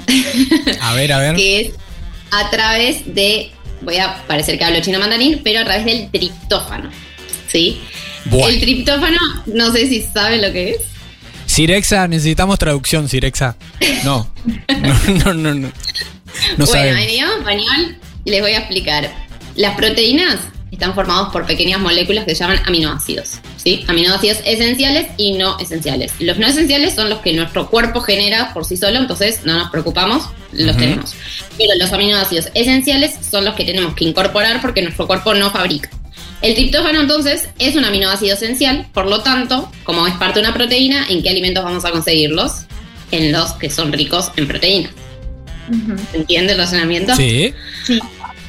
[0.80, 1.36] A ver, a ver.
[1.36, 1.72] que es
[2.30, 3.50] a través de,
[3.82, 6.90] voy a parecer que hablo chino mandarín, pero a través del triptófano.
[7.48, 7.80] ¿Sí?
[8.26, 8.48] Buah.
[8.48, 10.76] El triptófano, no sé si saben lo que es.
[11.46, 13.56] Sirexa, necesitamos traducción, Sirexa.
[14.04, 14.32] No.
[15.24, 15.54] No, no, no.
[15.54, 15.72] No,
[16.56, 19.10] no bueno, en idioma español les voy a explicar.
[19.56, 20.38] Las proteínas
[20.70, 23.40] están formadas por pequeñas moléculas que se llaman aminoácidos.
[23.56, 23.84] ¿sí?
[23.88, 26.12] Aminoácidos esenciales y no esenciales.
[26.18, 29.70] Los no esenciales son los que nuestro cuerpo genera por sí solo, entonces no nos
[29.70, 31.14] preocupamos, los tenemos.
[31.58, 35.90] Pero los aminoácidos esenciales son los que tenemos que incorporar porque nuestro cuerpo no fabrica.
[36.42, 40.54] El triptófano entonces es un aminoácido esencial, por lo tanto, como es parte de una
[40.54, 42.62] proteína, ¿en qué alimentos vamos a conseguirlos?
[43.10, 44.92] En los que son ricos en proteínas.
[45.68, 45.96] Ujú.
[46.10, 47.14] ¿Se entiende el razonamiento?
[47.14, 47.52] Sí.
[47.84, 48.00] Sí.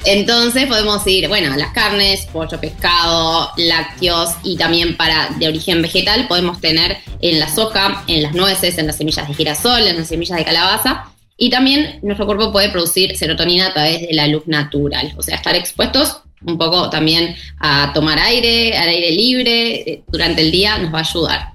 [0.06, 6.28] Entonces podemos ir, bueno, las carnes, pollo, pescado, lácteos y también para de origen vegetal
[6.28, 10.08] podemos tener en la soja, en las nueces, en las semillas de girasol, en las
[10.08, 11.06] semillas de calabaza.
[11.38, 15.36] Y también nuestro cuerpo puede producir serotonina a través de la luz natural, o sea,
[15.36, 20.78] estar expuestos un poco también a tomar aire, al aire libre eh, durante el día
[20.80, 21.54] nos va a ayudar.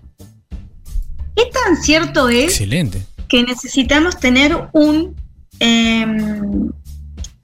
[1.35, 3.03] ¿Qué tan cierto es Excelente.
[3.29, 5.15] que necesitamos tener un
[5.59, 6.71] em,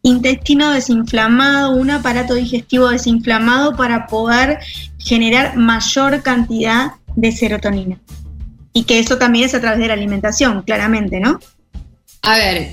[0.02, 4.58] intestino desinflamado, un aparato digestivo desinflamado para poder
[4.98, 8.00] generar mayor cantidad de serotonina?
[8.72, 11.38] Y que eso también es a través de la alimentación, claramente, ¿no?
[12.22, 12.72] A ver,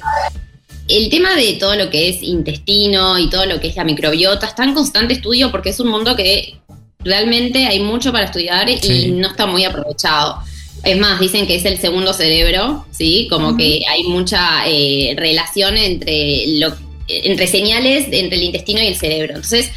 [0.88, 4.48] el tema de todo lo que es intestino y todo lo que es la microbiota
[4.48, 6.60] está en constante estudio porque es un mundo que
[7.04, 9.06] realmente hay mucho para estudiar Sí.
[9.06, 10.40] y no está muy aprovechado.
[10.84, 13.28] Es más, dicen que es el segundo cerebro, ¿sí?
[13.30, 16.74] Como que hay mucha eh, relación entre, lo,
[17.10, 19.36] entre señales entre el intestino y el cerebro.
[19.36, 19.72] Entonces,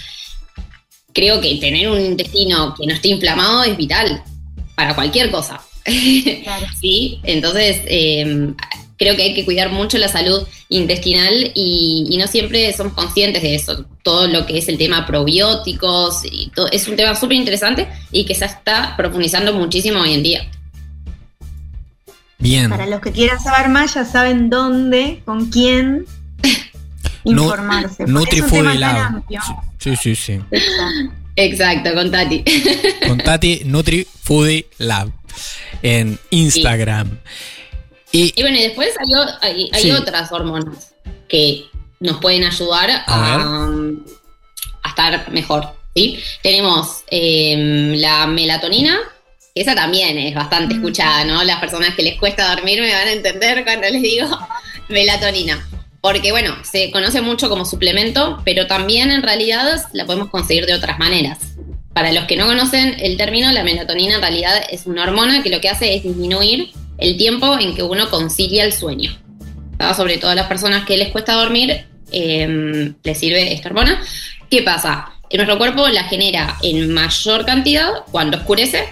[1.12, 4.22] creo que tener un intestino que no esté inflamado es vital
[4.74, 5.60] para cualquier cosa.
[5.84, 6.66] Claro.
[6.80, 7.20] ¿sí?
[7.24, 8.52] Entonces, eh,
[8.96, 13.42] creo que hay que cuidar mucho la salud intestinal y, y no siempre somos conscientes
[13.42, 13.84] de eso.
[14.02, 18.24] Todo lo que es el tema probióticos, y todo, es un tema súper interesante y
[18.24, 20.50] que se está profundizando muchísimo hoy en día.
[22.38, 22.70] Bien.
[22.70, 26.06] Para los que quieran saber más, ya saben dónde, con quién
[27.24, 28.04] informarse.
[28.06, 28.66] NutriFood.
[29.78, 30.32] Sí, sí, sí.
[30.50, 31.12] Exacto.
[31.36, 32.44] Exacto, con Tati.
[33.06, 35.10] Con Tati Nutri Foodie Lab
[35.82, 37.18] en Instagram.
[38.12, 39.90] Y Y bueno, y después hay, o- hay- hay Sí.
[39.92, 40.92] otras hormonas
[41.28, 41.64] que
[42.00, 43.70] nos pueden ayudar A a,
[44.82, 45.68] a estar mejor.
[45.94, 46.18] ¿sí?
[46.42, 48.98] Tenemos eh, la melatonina,
[49.54, 50.78] que esa también es bastante Mm.
[50.78, 51.42] escuchada, ¿no?
[51.44, 54.28] Las personas que les cuesta dormir me van a entender cuando les digo
[54.90, 55.66] melatonina.
[56.02, 60.74] Porque bueno, se conoce mucho como suplemento, pero también en realidad la podemos conseguir de
[60.74, 61.38] otras maneras.
[61.94, 65.48] Para los que no conocen el término, la melatonina en realidad es una hormona que
[65.50, 69.16] lo que hace es disminuir el tiempo en que uno concilia el sueño.
[69.96, 74.02] Sobre todo a las personas que les cuesta dormir, eh, les sirve esta hormona.
[74.50, 75.12] ¿Qué pasa?
[75.30, 78.88] En nuestro cuerpo la genera en mayor cantidad cuando oscurece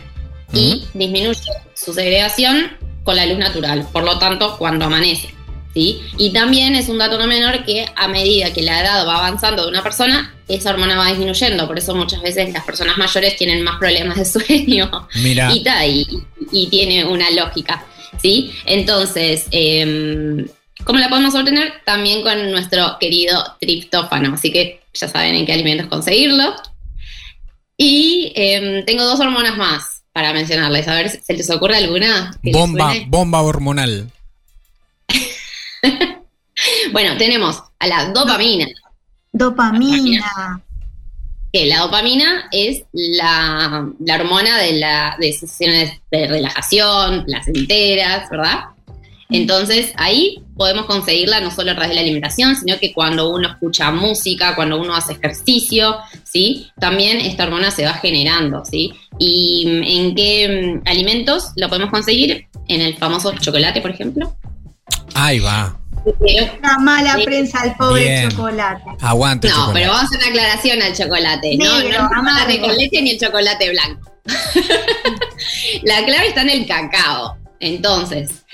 [0.52, 1.40] y disminuye
[1.74, 2.70] su segregación
[3.02, 5.34] con la luz natural, por lo tanto, cuando amanece.
[5.74, 6.00] ¿Sí?
[6.18, 9.64] Y también es un dato no menor que a medida que la edad va avanzando
[9.64, 13.62] de una persona, esa hormona va disminuyendo, por eso muchas veces las personas mayores tienen
[13.62, 16.06] más problemas de sueño mira, y, ta, y,
[16.52, 17.84] y tiene una lógica,
[18.20, 18.52] ¿sí?
[18.66, 20.46] Entonces, eh,
[20.84, 21.72] ¿cómo la podemos obtener?
[21.84, 26.54] También con nuestro querido triptófano, así que ya saben en qué alimentos conseguirlo.
[27.76, 30.86] Y em, tengo dos hormonas más para mencionarles.
[30.88, 32.38] A ver, ¿se les ocurre alguna?
[32.42, 34.10] les Bomba, bomba hormonal.
[36.92, 38.66] Bueno, tenemos a la dopamina.
[39.32, 40.62] Dopamina.
[41.52, 48.64] que la dopamina es la, la hormona de la de sensaciones de relajación, placenteras, ¿verdad?
[49.30, 53.48] Entonces ahí podemos conseguirla no solo a través de la alimentación, sino que cuando uno
[53.48, 56.66] escucha música, cuando uno hace ejercicio, ¿sí?
[56.78, 58.92] También esta hormona se va generando, ¿sí?
[59.18, 62.46] ¿Y mm, en qué mm, alimentos lo podemos conseguir?
[62.68, 64.36] En el famoso chocolate, por ejemplo.
[65.14, 65.76] Ahí va.
[66.62, 67.24] La mala Sí.
[67.24, 68.30] prensa al pobre Bien.
[68.30, 68.82] chocolate.
[69.00, 69.80] Aguante No, chocolate.
[69.80, 71.56] pero vamos a hacer una aclaración al chocolate.
[71.56, 72.66] No, no Negro, el chocolate amargo.
[72.66, 74.10] con leche ni el chocolate blanco.
[75.82, 77.36] La clave está en el cacao.
[77.60, 78.44] Entonces,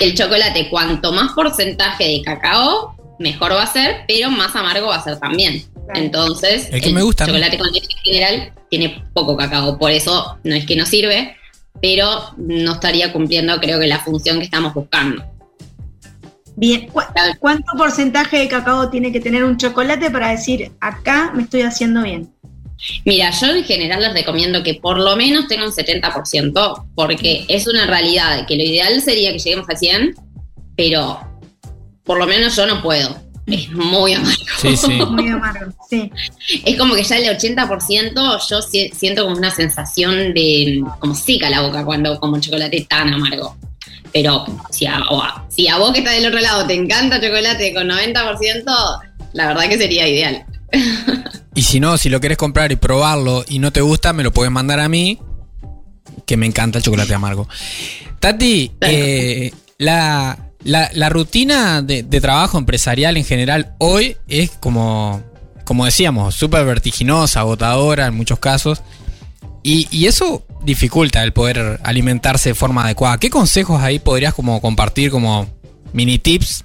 [0.00, 4.96] el chocolate, cuanto más porcentaje de cacao, mejor va a ser, pero más amargo va
[4.96, 5.62] a ser también.
[5.94, 7.32] Entonces, El que me gusta a mí.
[7.32, 9.78] chocolate con leche en general tiene poco cacao.
[9.78, 11.36] Por eso no es que no sirve,
[11.80, 15.24] pero no estaría cumpliendo, creo que, la función que estamos buscando.
[16.56, 16.86] Bien.
[16.88, 17.00] ¿Cu-
[17.40, 22.02] ¿Cuánto porcentaje de cacao tiene que tener un chocolate para decir acá me estoy haciendo
[22.02, 22.30] bien?
[23.04, 27.66] Mira, yo en general les recomiendo que por lo menos tenga un 70%, porque es
[27.66, 30.14] una realidad que lo ideal sería que lleguemos a 100,
[30.76, 31.18] pero
[32.04, 33.16] por lo menos yo no puedo.
[33.46, 34.32] Es muy amargo.
[34.58, 34.88] Sí, sí.
[35.10, 35.70] Muy amargo.
[35.90, 36.10] Sí.
[36.64, 41.50] Es como que ya el 80% yo si- siento como una sensación de como seca
[41.50, 43.54] la boca cuando como chocolate tan amargo.
[44.14, 47.20] Pero si a, o a- si a vos que estás del otro lado te encanta
[47.20, 48.64] chocolate con 90%,
[49.34, 50.46] la verdad que sería ideal.
[51.54, 54.32] Y si no, si lo querés comprar y probarlo y no te gusta, me lo
[54.32, 55.18] puedes mandar a mí,
[56.26, 57.48] que me encanta el chocolate amargo.
[58.20, 58.94] Tati, Claro.
[58.96, 65.22] eh, la, la- la rutina de, de trabajo empresarial en general hoy es como,
[65.64, 68.82] como decíamos, súper vertiginosa, agotadora en muchos casos.
[69.62, 73.18] Y, y eso dificulta el poder alimentarse de forma adecuada.
[73.18, 75.46] ¿Qué consejos ahí podrías como compartir como
[75.92, 76.64] mini tips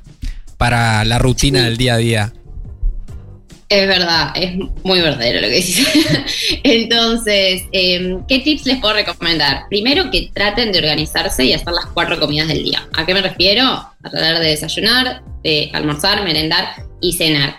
[0.57, 1.65] para la rutina Sí.
[1.65, 2.33] del día a día?
[3.69, 4.53] Es verdad, es
[4.83, 5.87] muy verdadero lo que dices.
[6.63, 9.63] Entonces, eh, ¿qué tips les puedo recomendar?
[9.69, 12.87] Primero, que traten de organizarse y hacer las cuatro comidas del día.
[12.97, 13.63] ¿A qué me refiero?
[13.63, 16.67] A tratar de desayunar, de almorzar, merendar
[16.99, 17.57] y cenar.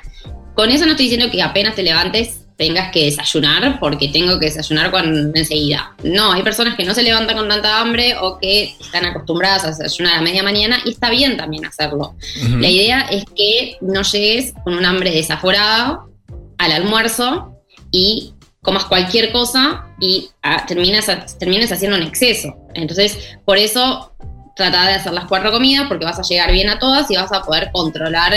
[0.54, 4.44] Con eso no estoy diciendo que apenas te levantes tengas que desayunar porque tengo que
[4.44, 5.94] desayunar cuando, enseguida.
[6.04, 9.68] No, hay personas que no se levantan con tanta hambre o que están acostumbradas a
[9.68, 12.16] desayunar a media mañana y está bien también hacerlo.
[12.58, 16.10] La idea es que no llegues con un hambre desaforado
[16.58, 17.56] al almuerzo
[17.90, 21.06] y comas cualquier cosa y ah, terminas,
[21.38, 22.54] termines haciendo un exceso.
[22.74, 24.12] Entonces, por eso
[24.54, 27.32] trata de hacer las cuatro comidas porque vas a llegar bien a todas y vas
[27.32, 28.34] a poder controlar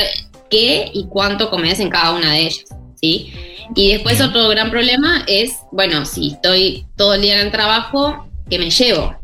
[0.50, 2.70] qué y cuánto comes en cada una de ellas.
[3.04, 3.34] ¿Sí?
[3.76, 8.28] Y después otro gran problema es, bueno, si estoy todo el día en el trabajo,
[8.50, 9.16] ¿qué me llevo?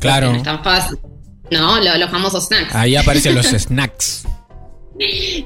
[0.00, 0.30] Claro.
[0.32, 0.98] No es tan fácil.
[1.50, 2.74] No, Lo- los famosos snacks.
[2.74, 4.24] Ahí aparecen los snacks.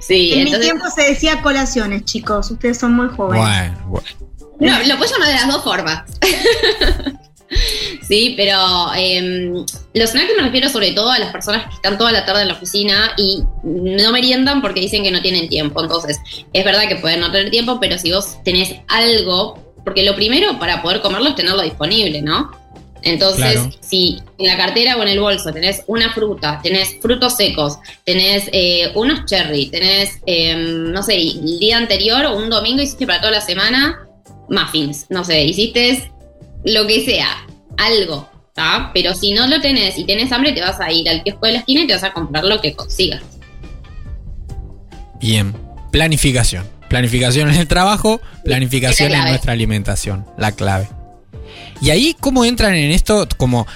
[0.01, 2.51] Sí, en mi tiempo se decía colaciones, chicos.
[2.51, 3.45] Ustedes son muy jóvenes.
[3.45, 4.09] Bueno, bueno.
[4.59, 6.03] No, lo puedo llamar de las dos formas.
[8.07, 8.59] sí, pero
[8.97, 12.43] em, los snacks me refiero sobre todo a las personas que están toda la tarde
[12.43, 15.83] en la oficina y no meriendan porque dicen que no tienen tiempo.
[15.83, 16.19] Entonces,
[16.53, 20.59] es verdad que pueden no tener tiempo, pero si vos tenés algo, porque lo primero
[20.59, 22.51] para poder comerlo es tenerlo disponible, ¿no?
[23.03, 23.71] Entonces, Claro.
[23.81, 28.49] si en la cartera o en el bolso tenés una fruta, tenés frutos secos, tenés
[28.53, 33.21] eh, unos cherry, tenés, em, no sé, el día anterior o un domingo hiciste para
[33.21, 34.07] toda la semana
[34.49, 36.11] muffins, no sé, hiciste
[36.65, 37.47] lo que sea,
[37.77, 38.91] algo, ¿tá?
[38.95, 41.53] Pero si no lo tenés y tenés hambre, te vas a ir al kiosco de
[41.53, 43.23] la esquina y te vas a comprar lo que consigas.
[45.21, 45.55] Bien.
[45.91, 46.67] Planificación.
[46.89, 50.25] Planificación en el trabajo, planificación en nuestra alimentación.
[50.39, 50.89] La clave.
[51.81, 53.27] Y ahí, ¿cómo entran en esto?
[53.37, 53.67] Como,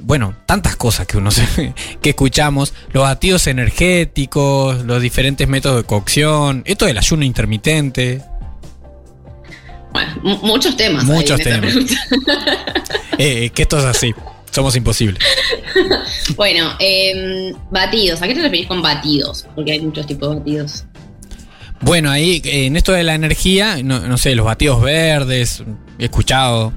[0.00, 5.84] bueno, tantas cosas que uno se- que escuchamos, los batidos energéticos, los diferentes métodos de
[5.84, 8.22] cocción, esto del ayuno intermitente.
[9.94, 11.04] Bueno, mu- muchos temas.
[11.04, 11.72] Muchos temas.
[13.16, 14.12] Eh, que esto es así.
[14.50, 15.22] Somos imposibles.
[16.36, 18.20] Bueno, em, batidos.
[18.22, 19.46] ¿A qué te referís con batidos?
[19.54, 20.84] Porque hay muchos tipos de batidos.
[21.80, 25.62] Bueno, ahí eh, en esto de la energía, no, no sé, los batidos verdes,
[25.98, 26.72] he escuchado.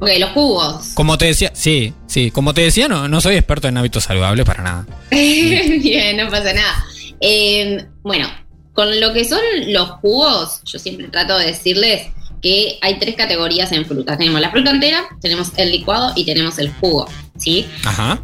[0.00, 0.88] Ok, los jugos.
[0.94, 4.46] Como te decía, sí, sí, como te decía, no, no soy experto en hábitos saludables
[4.46, 4.86] para nada.
[5.10, 6.86] Bien, no pasa nada.
[7.20, 8.28] Eh, bueno,
[8.74, 12.06] con lo que son los jugos, yo siempre trato de decirles
[12.42, 14.18] que hay tres categorías en frutas.
[14.18, 17.66] Tenemos la fruta entera, tenemos el licuado y tenemos el jugo, ¿sí?
[17.84, 18.20] Ajá.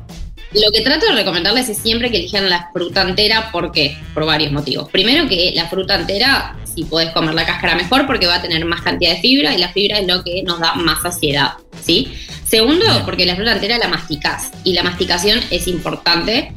[0.53, 3.51] lo que trato de recomendarles es siempre que elijan la fruta entera.
[3.51, 3.99] ¿Por qué?
[4.15, 4.89] Por varios motivos.
[4.91, 8.65] Primero que la fruta entera, si puedes comer la cáscara mejor porque va a tener
[8.65, 12.12] más cantidad de fibra y la fibra es lo que nos da más saciedad, ¿sí?
[12.49, 16.53] Segundo, porque la fruta entera la masticás y la masticación es importante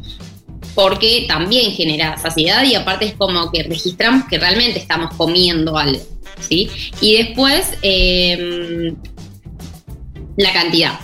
[0.77, 5.99] porque también genera saciedad y aparte es como que registramos que realmente estamos comiendo algo,
[6.39, 6.69] ¿sí?
[7.01, 8.95] Y después, em,
[10.37, 10.99] la cantidad.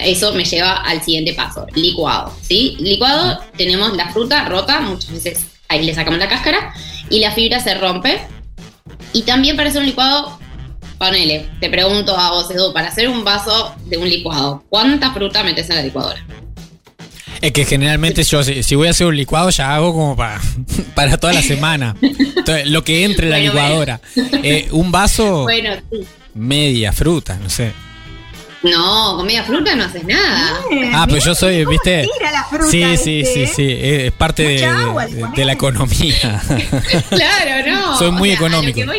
[0.00, 2.76] Eso me lleva al siguiente paso, licuado, ¿sí?
[2.78, 6.74] Licuado, tenemos la fruta rota, muchas veces ahí le sacamos la cáscara
[7.08, 8.20] y la fibra se rompe.
[9.14, 10.38] Y también para hacer un licuado,
[10.98, 15.42] ponele, te pregunto a vos, Edu, para hacer un vaso de un licuado, ¿cuánta fruta
[15.42, 16.22] metes en la licuadora?
[17.40, 20.40] Es que generalmente yo, si, voy a hacer un licuado, ya hago como para,
[20.94, 21.96] para toda la semana.
[22.66, 24.00] lo que entre en la licuadora.
[24.42, 26.06] Eh, un vaso, bueno, sí.
[26.34, 27.72] media fruta, no sé.
[28.62, 30.60] No, con media fruta no haces nada.
[30.94, 32.08] ah, pero yo soy, ¿viste?
[32.68, 36.42] sí, sí, sí, sí, es parte de, la economía.
[37.10, 37.98] claro, no.
[37.98, 38.80] Soy muy económico.
[38.84, 38.92] no,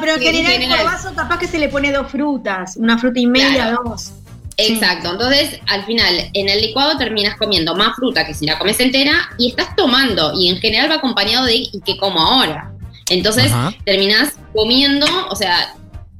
[0.00, 3.26] pero en general, por vaso capaz que se le pone dos frutas, una fruta y
[3.26, 4.12] media, dos.
[4.56, 8.78] Exacto, entonces al final en el licuado terminas comiendo más fruta que si la comes
[8.78, 12.72] entera y estás tomando y en general va acompañado de y que como ahora.
[13.10, 13.52] Entonces
[13.84, 15.74] terminas comiendo, o sea,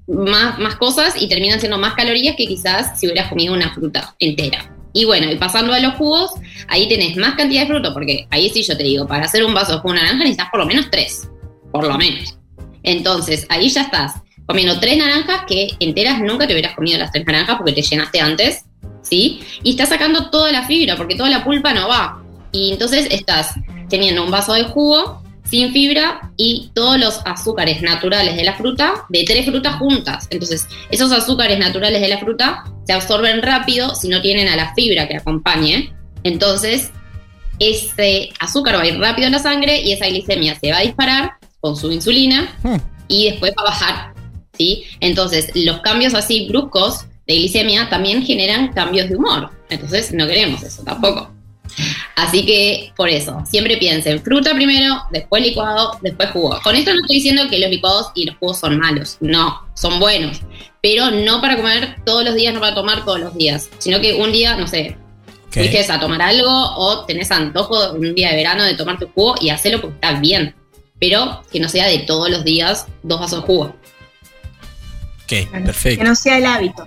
[0.06, 4.14] más, más cosas y terminan siendo más calorías que quizás si hubieras comido una fruta
[4.18, 4.70] entera.
[4.92, 6.30] Y bueno, y pasando a los jugos,
[6.68, 9.52] ahí tenés más cantidad de fruta, porque ahí sí yo te digo, para hacer un
[9.52, 11.28] vaso de jugo naranja necesitas por lo menos tres,
[11.72, 12.38] por lo menos.
[12.84, 14.12] Entonces, ahí ya estás
[14.46, 18.20] comiendo tres naranjas que enteras nunca te hubieras comido las tres naranjas porque te llenaste
[18.20, 18.64] antes,
[19.02, 19.40] ¿sí?
[19.62, 22.22] Y estás sacando toda la fibra porque toda la pulpa no va.
[22.52, 23.54] Y entonces estás
[23.88, 29.04] teniendo un vaso de jugo sin fibra y todos los azúcares naturales de la fruta
[29.08, 30.26] de tres frutas juntas.
[30.30, 34.74] Entonces, esos azúcares naturales de la fruta se absorben rápido si no tienen a la
[34.74, 35.92] fibra que acompañe.
[36.22, 36.90] Entonces,
[37.58, 40.82] ese azúcar va a ir rápido en la sangre y esa glicemia se va a
[40.82, 42.76] disparar con su insulina hmm.
[43.08, 44.13] y después va a bajar
[44.56, 44.84] ¿sí?
[45.00, 49.50] Entonces, los cambios así bruscos de glicemia también generan cambios de humor.
[49.70, 51.30] Entonces, no queremos eso tampoco.
[52.16, 56.60] Así que, por eso, siempre piensen fruta primero, después licuado, después jugo.
[56.62, 59.98] Con esto no estoy diciendo que los licuados y los jugos son malos, no, son
[59.98, 60.40] buenos,
[60.80, 64.14] pero no para comer todos los días, no para tomar todos los días, sino que
[64.14, 64.96] un día, no sé,
[65.50, 65.84] okay.
[65.88, 69.50] a tomar algo o tenés antojo un día de verano de tomar tu jugo y
[69.50, 70.54] hacelo porque está bien,
[71.00, 73.76] pero que no sea de todos los días dos vasos de jugo.
[75.24, 76.02] Ok, perfecto.
[76.02, 76.86] Que no sea el hábito.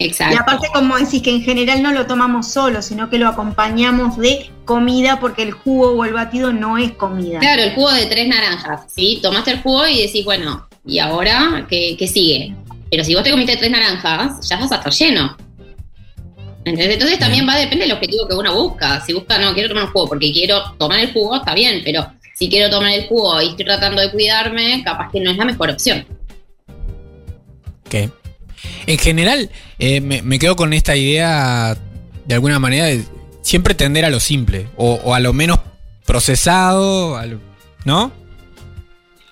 [0.00, 0.34] Exacto.
[0.34, 4.16] Y aparte, como decís, que en general no lo tomamos solo, sino que lo acompañamos
[4.16, 7.38] de comida porque el jugo o el batido no es comida.
[7.38, 9.20] Claro, el jugo de tres naranjas, ¿sí?
[9.22, 12.54] Tomaste el jugo y decís, bueno, ¿y ahora qué, sigue?
[12.90, 15.36] Pero si vos te comiste tres naranjas, ya vas a estar lleno.
[16.64, 19.02] Entonces también va a depender del objetivo que uno busca.
[19.04, 22.10] Si busca, no, quiero tomar un jugo porque quiero tomar el jugo, está bien, pero
[22.34, 25.44] si quiero tomar el jugo y estoy tratando de cuidarme, capaz que no es la
[25.44, 26.06] mejor opción.
[28.86, 31.76] En general, eh, me, quedo con esta idea,
[32.26, 33.04] de alguna manera, de
[33.42, 35.60] siempre tender a lo simple, o, a lo menos
[36.06, 37.20] procesado,
[37.84, 38.12] ¿no?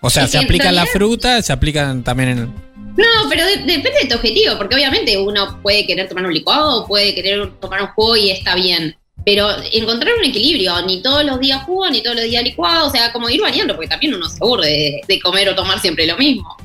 [0.01, 2.69] O sea, se aplica la fruta, se aplican también en...
[2.97, 7.15] No, pero depende de tu objetivo, porque obviamente uno puede querer tomar un licuado, puede
[7.15, 8.97] querer tomar un jugo y está bien.
[9.25, 12.91] Pero encontrar un equilibrio, ni todos los días jugo, ni todos los días licuado, o
[12.91, 16.17] sea, como ir variando, porque también uno se aburre de comer o tomar siempre lo
[16.17, 16.57] mismo.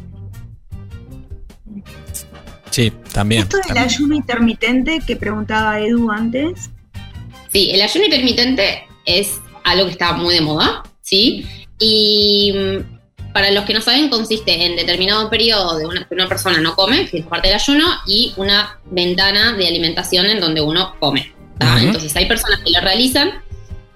[2.73, 3.43] Sí, también.
[3.43, 6.71] Esto del ayuno intermitente que preguntaba Edu antes.
[7.51, 11.45] Sí, el ayuno intermitente es algo que está muy de moda, ¿sí?
[11.77, 16.27] Y mm, para los que no saben, consiste en determinado periodo de una, que una
[16.27, 20.61] persona no come, que es parte del ayuno, y una ventana de alimentación en donde
[20.61, 21.31] uno come.
[21.79, 23.33] Entonces hay personas que lo realizan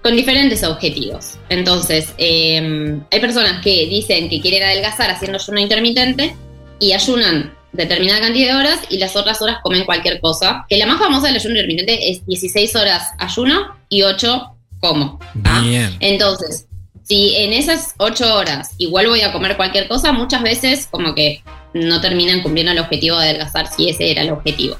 [0.04, 1.36] con diferentes objetivos.
[1.48, 6.36] Entonces, em, hay personas que dicen que quieren adelgazar haciendo ayuno intermitente
[6.78, 10.64] y ayunan determinada cantidad de horas y las otras horas comen cualquier cosa.
[10.68, 15.18] Que la más famosa del ayuno intermitente es 16 horas ayuno y 8 como.
[15.62, 15.96] Bien.
[16.00, 16.66] Entonces,
[17.04, 21.42] si en esas 8 horas igual voy a comer cualquier cosa, muchas veces como que
[21.74, 24.76] no terminan cumpliendo el objetivo de adelgazar si ese era el objetivo.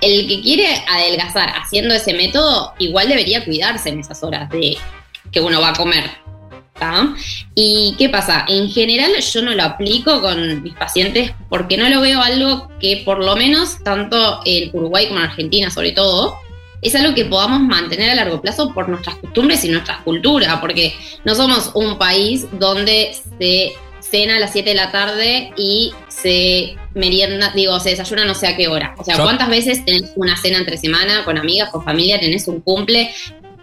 [0.00, 4.76] El que quiere adelgazar haciendo ese método, igual debería cuidarse en esas horas de
[5.32, 6.04] que uno va a comer
[7.54, 8.44] ¿Y qué pasa?
[8.48, 13.02] En general yo no lo aplico con mis pacientes porque no lo veo algo que
[13.04, 16.36] por lo menos tanto en Uruguay como en Argentina sobre todo,
[16.80, 20.94] es algo que podamos mantener a largo plazo por nuestras costumbres y nuestra cultura, porque
[21.24, 26.76] no somos un país donde se cena a las 7 de la tarde y se
[26.94, 28.94] merienda, digo, se desayuna no sé a qué hora.
[28.98, 32.60] O sea, ¿cuántas veces tenés una cena entre semana con amigas, con familia, tenés un
[32.60, 33.10] cumple?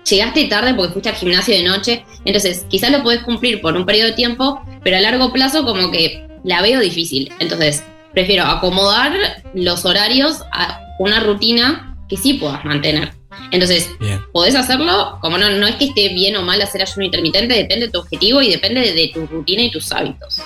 [0.09, 3.85] Llegaste tarde porque fuiste al gimnasio de noche, entonces quizás lo podés cumplir por un
[3.85, 7.31] periodo de tiempo, pero a largo plazo como que la veo difícil.
[7.39, 7.83] Entonces,
[8.13, 9.13] prefiero acomodar
[9.55, 13.13] los horarios a una rutina que sí puedas mantener.
[13.51, 14.21] Entonces, Bien.
[14.31, 17.87] podés hacerlo, como no, no es que esté bien o mal hacer ayuno intermitente, depende
[17.87, 20.39] de tu objetivo y depende de, de tu rutina y tus hábitos.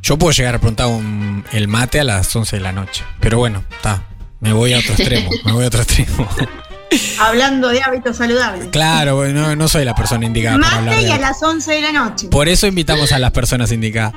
[0.00, 3.04] Yo puedo llegar a preguntar un- el mate a las 11 de la noche.
[3.20, 4.04] Pero bueno, está.
[4.40, 5.28] Me voy a otro extremo.
[5.44, 6.28] me voy a otro extremo.
[7.18, 8.68] Hablando de hábitos saludables.
[8.68, 11.92] claro, no, no soy la persona indicada para hablar de a las 11 de la
[11.92, 12.28] noche.
[12.28, 14.12] Por eso invitamos a las personas indicadas.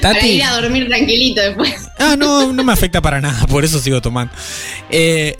[0.00, 0.28] Para Tati.
[0.28, 1.74] ir a dormir tranquilito después.
[1.98, 4.32] Ah, no, no me afecta para nada, por eso sigo tomando.
[4.90, 5.36] Eh,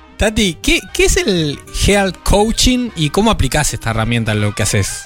[0.16, 4.62] Tati, ¿qué, qué es el Health Coaching y cómo aplicás esta herramienta en lo que
[4.62, 5.04] haces?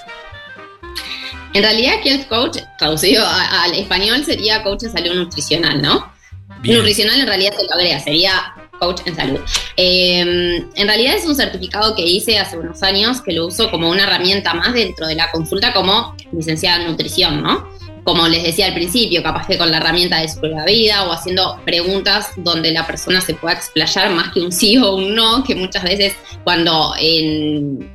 [1.53, 6.13] En realidad, Health Coach, traducido al español, sería coach en salud nutricional, ¿no?
[6.61, 6.79] Bien.
[6.79, 9.41] Nutricional en realidad se lo agrega, sería coach en salud.
[9.77, 13.91] Eh, en realidad es un certificado que hice hace unos años que lo uso como
[13.91, 17.69] una herramienta más dentro de la consulta como licenciada en nutrición, ¿no?
[18.05, 21.13] Como les decía al principio, capaz que con la herramienta de su propia vida o
[21.13, 25.43] haciendo preguntas donde la persona se pueda explayar más que un sí o un no,
[25.43, 26.13] que muchas veces
[26.45, 26.93] cuando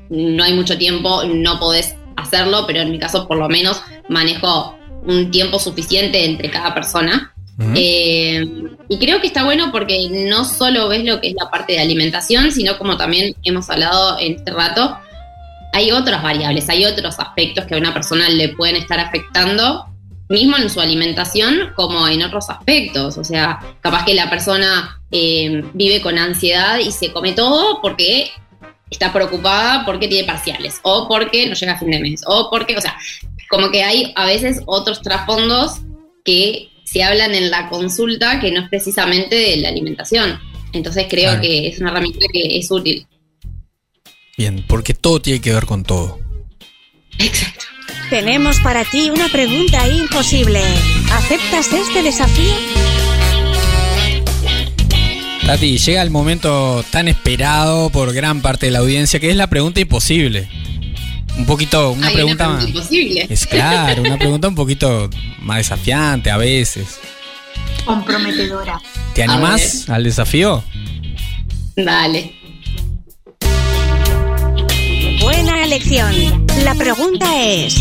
[0.10, 4.76] no hay mucho tiempo no podés hacerlo, pero en mi caso por lo menos manejo
[5.06, 7.34] un tiempo suficiente entre cada persona.
[7.76, 8.46] Eh,
[8.88, 11.80] y creo que está bueno porque no solo ves lo que es la parte de
[11.80, 14.98] alimentación, sino como también hemos hablado en este rato,
[15.74, 19.86] hay otras variables, hay otros aspectos que a una persona le pueden estar afectando,
[20.30, 23.18] mismo en su alimentación como en otros aspectos.
[23.18, 28.32] O sea, capaz que la persona eh, vive con ansiedad y se come todo porque
[28.90, 32.76] está preocupada porque tiene parciales, o porque no llega a fin de mes, o porque,
[32.76, 32.98] o sea,
[33.50, 35.82] como que hay a veces otros trasfondos
[36.24, 40.40] que se hablan en la consulta que no es precisamente de la alimentación.
[40.74, 41.42] Entonces creo Claro.
[41.42, 43.06] que es una herramienta que es útil.
[44.38, 46.20] Bien, porque todo tiene que ver con todo.
[47.18, 47.66] Exacto.
[48.10, 50.62] Tenemos para ti una pregunta imposible.
[51.12, 52.54] ¿Aceptas este desafío?
[55.46, 59.48] Tati, llega el momento tan esperado por gran parte de la audiencia, que es la
[59.48, 60.48] pregunta imposible.
[61.38, 63.28] Un poquito, una Hay pregunta una pregunta imposible.
[63.30, 65.10] Es claro, una pregunta un poquito
[65.42, 67.00] más desafiante a veces.
[67.86, 68.82] Comprometedora.
[69.14, 70.64] ¿Te animás al desafío?
[71.76, 72.36] Dale.
[75.22, 76.46] Buena elección.
[76.64, 77.76] La pregunta es,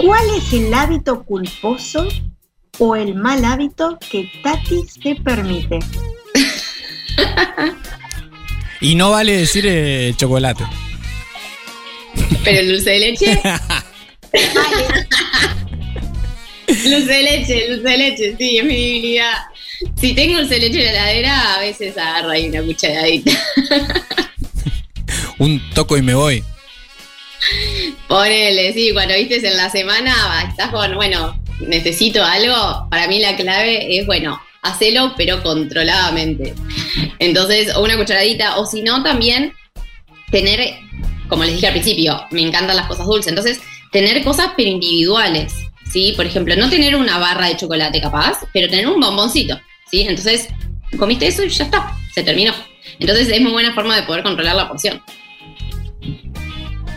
[0.00, 2.08] ¿Cuál es el hábito culposo
[2.78, 5.78] o el mal hábito que Tati se permite?
[8.80, 10.64] Y no vale decir eh, chocolate.
[12.42, 13.26] Pero el dulce de leche,
[16.66, 19.34] dulce de leche, dulce de leche, sí, es mi debilidad.
[20.00, 23.32] Si tengo dulce de leche en la heladera, a veces agarro ahí una cucharadita.
[25.38, 26.42] Un toco y me voy.
[28.08, 32.88] Ponele, sí, cuando vistes en la semana, estás con, bueno, necesito algo.
[32.90, 36.54] Para mí la clave es, bueno, hacelo, pero controladamente.
[37.18, 39.52] Entonces, o una cucharadita, o si no, también
[40.30, 40.74] tener,
[41.28, 43.28] como les dije al principio, me encantan las cosas dulces.
[43.28, 43.60] Entonces,
[43.92, 45.52] tener cosas pero individuales,
[45.90, 46.12] ¿sí?
[46.16, 50.02] Por ejemplo, no tener una barra de chocolate capaz, pero tener un bomboncito, ¿sí?
[50.02, 50.48] Entonces,
[50.98, 52.54] comiste eso y ya está, se terminó.
[52.98, 55.02] Entonces, es muy buena forma de poder controlar la porción.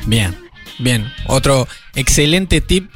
[0.05, 0.37] Bien,
[0.79, 1.11] bien.
[1.27, 2.89] Otro excelente tip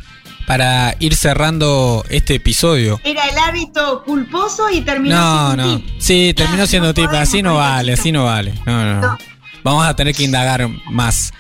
[0.48, 3.02] para ir cerrando este episodio.
[3.04, 5.78] Era el hábito culposo y terminó No, siendo no.
[5.80, 5.90] tip.
[6.00, 7.10] Sí, terminó No, siendo no tip.
[7.12, 8.54] Así no vale, así no vale.
[8.66, 9.02] No, no, no.
[9.02, 9.18] No.
[9.62, 11.34] Vamos a tener que indagar más.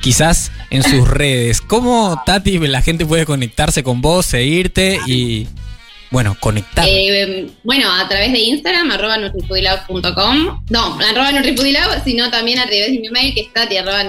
[0.00, 1.60] Quizás en sus redes.
[1.60, 5.48] ¿Cómo, Tati, la gente puede conectarse con vos, seguirte y,
[6.12, 6.86] bueno, conectar?
[6.88, 10.62] Eh, bueno, a través de Instagram, arroba nutrifoodilab.com.
[10.70, 14.04] No, arroba nutrifoodilab, sino también a través de mi mail, que es tati arroba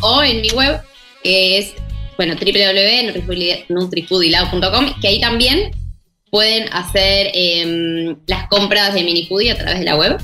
[0.00, 0.80] o en mi web,
[1.22, 1.74] que es,
[2.18, 5.70] bueno, www.nutrifoodilab.com, que ahí también
[6.30, 10.18] pueden hacer em, las compras de minifoodie a través de la web,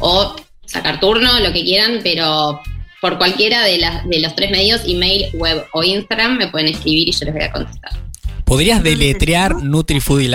[0.00, 0.34] o
[0.64, 2.60] sacar turno, lo que quieran, pero
[3.00, 7.10] por cualquiera de, las, de los tres medios, email, web o Instagram, me pueden escribir
[7.10, 7.92] y yo les voy a contestar.
[8.46, 10.30] ¿Podrías deletrear NutriFoodie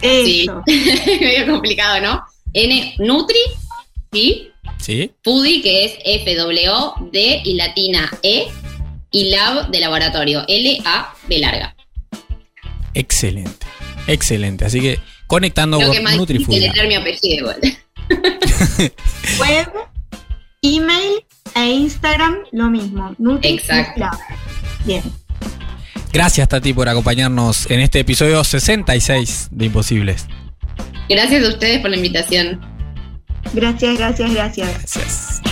[0.00, 0.62] Sí, Eso.
[1.20, 2.22] medio complicado, ¿no?
[2.54, 3.36] N Nutri,
[4.12, 4.48] ¿sí?
[4.78, 5.10] ¿Sí?
[5.22, 8.48] Foodie, que es F-W-D y latina E,
[9.10, 11.74] y Lab de laboratorio, L-A-B larga.
[12.94, 13.66] Excelente.
[14.06, 14.64] Excelente.
[14.64, 17.60] Así que conectando con que más mi apellido igual.
[19.40, 19.72] Web,
[20.62, 23.14] email e Instagram, lo mismo.
[23.18, 24.00] Nutri Exacto.
[24.00, 24.18] Lab.
[24.84, 25.02] Bien.
[26.12, 30.26] Gracias, Tati, por acompañarnos en este episodio 66 de Imposibles.
[31.08, 32.60] Gracias a ustedes por la invitación.
[33.52, 34.68] Gracias, gracias, gracias.
[34.68, 35.42] Gracias.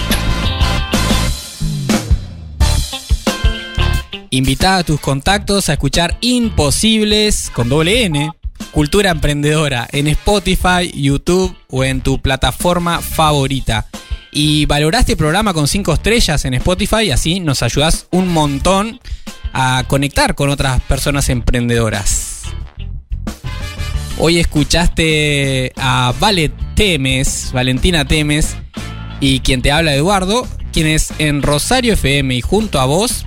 [4.34, 8.32] Invita a tus contactos a escuchar Imposibles con doble N,
[8.72, 13.86] Cultura Emprendedora, en Spotify, YouTube o en tu plataforma favorita.
[14.32, 18.98] Y valorá este programa con 5 estrellas en Spotify, así nos ayudas un montón
[19.52, 22.42] a conectar con otras personas emprendedoras.
[24.18, 28.56] Hoy escuchaste a Vale Temes, Valentina Temes,
[29.20, 33.26] y quien te habla Eduardo, quienes en Rosario FM y junto a vos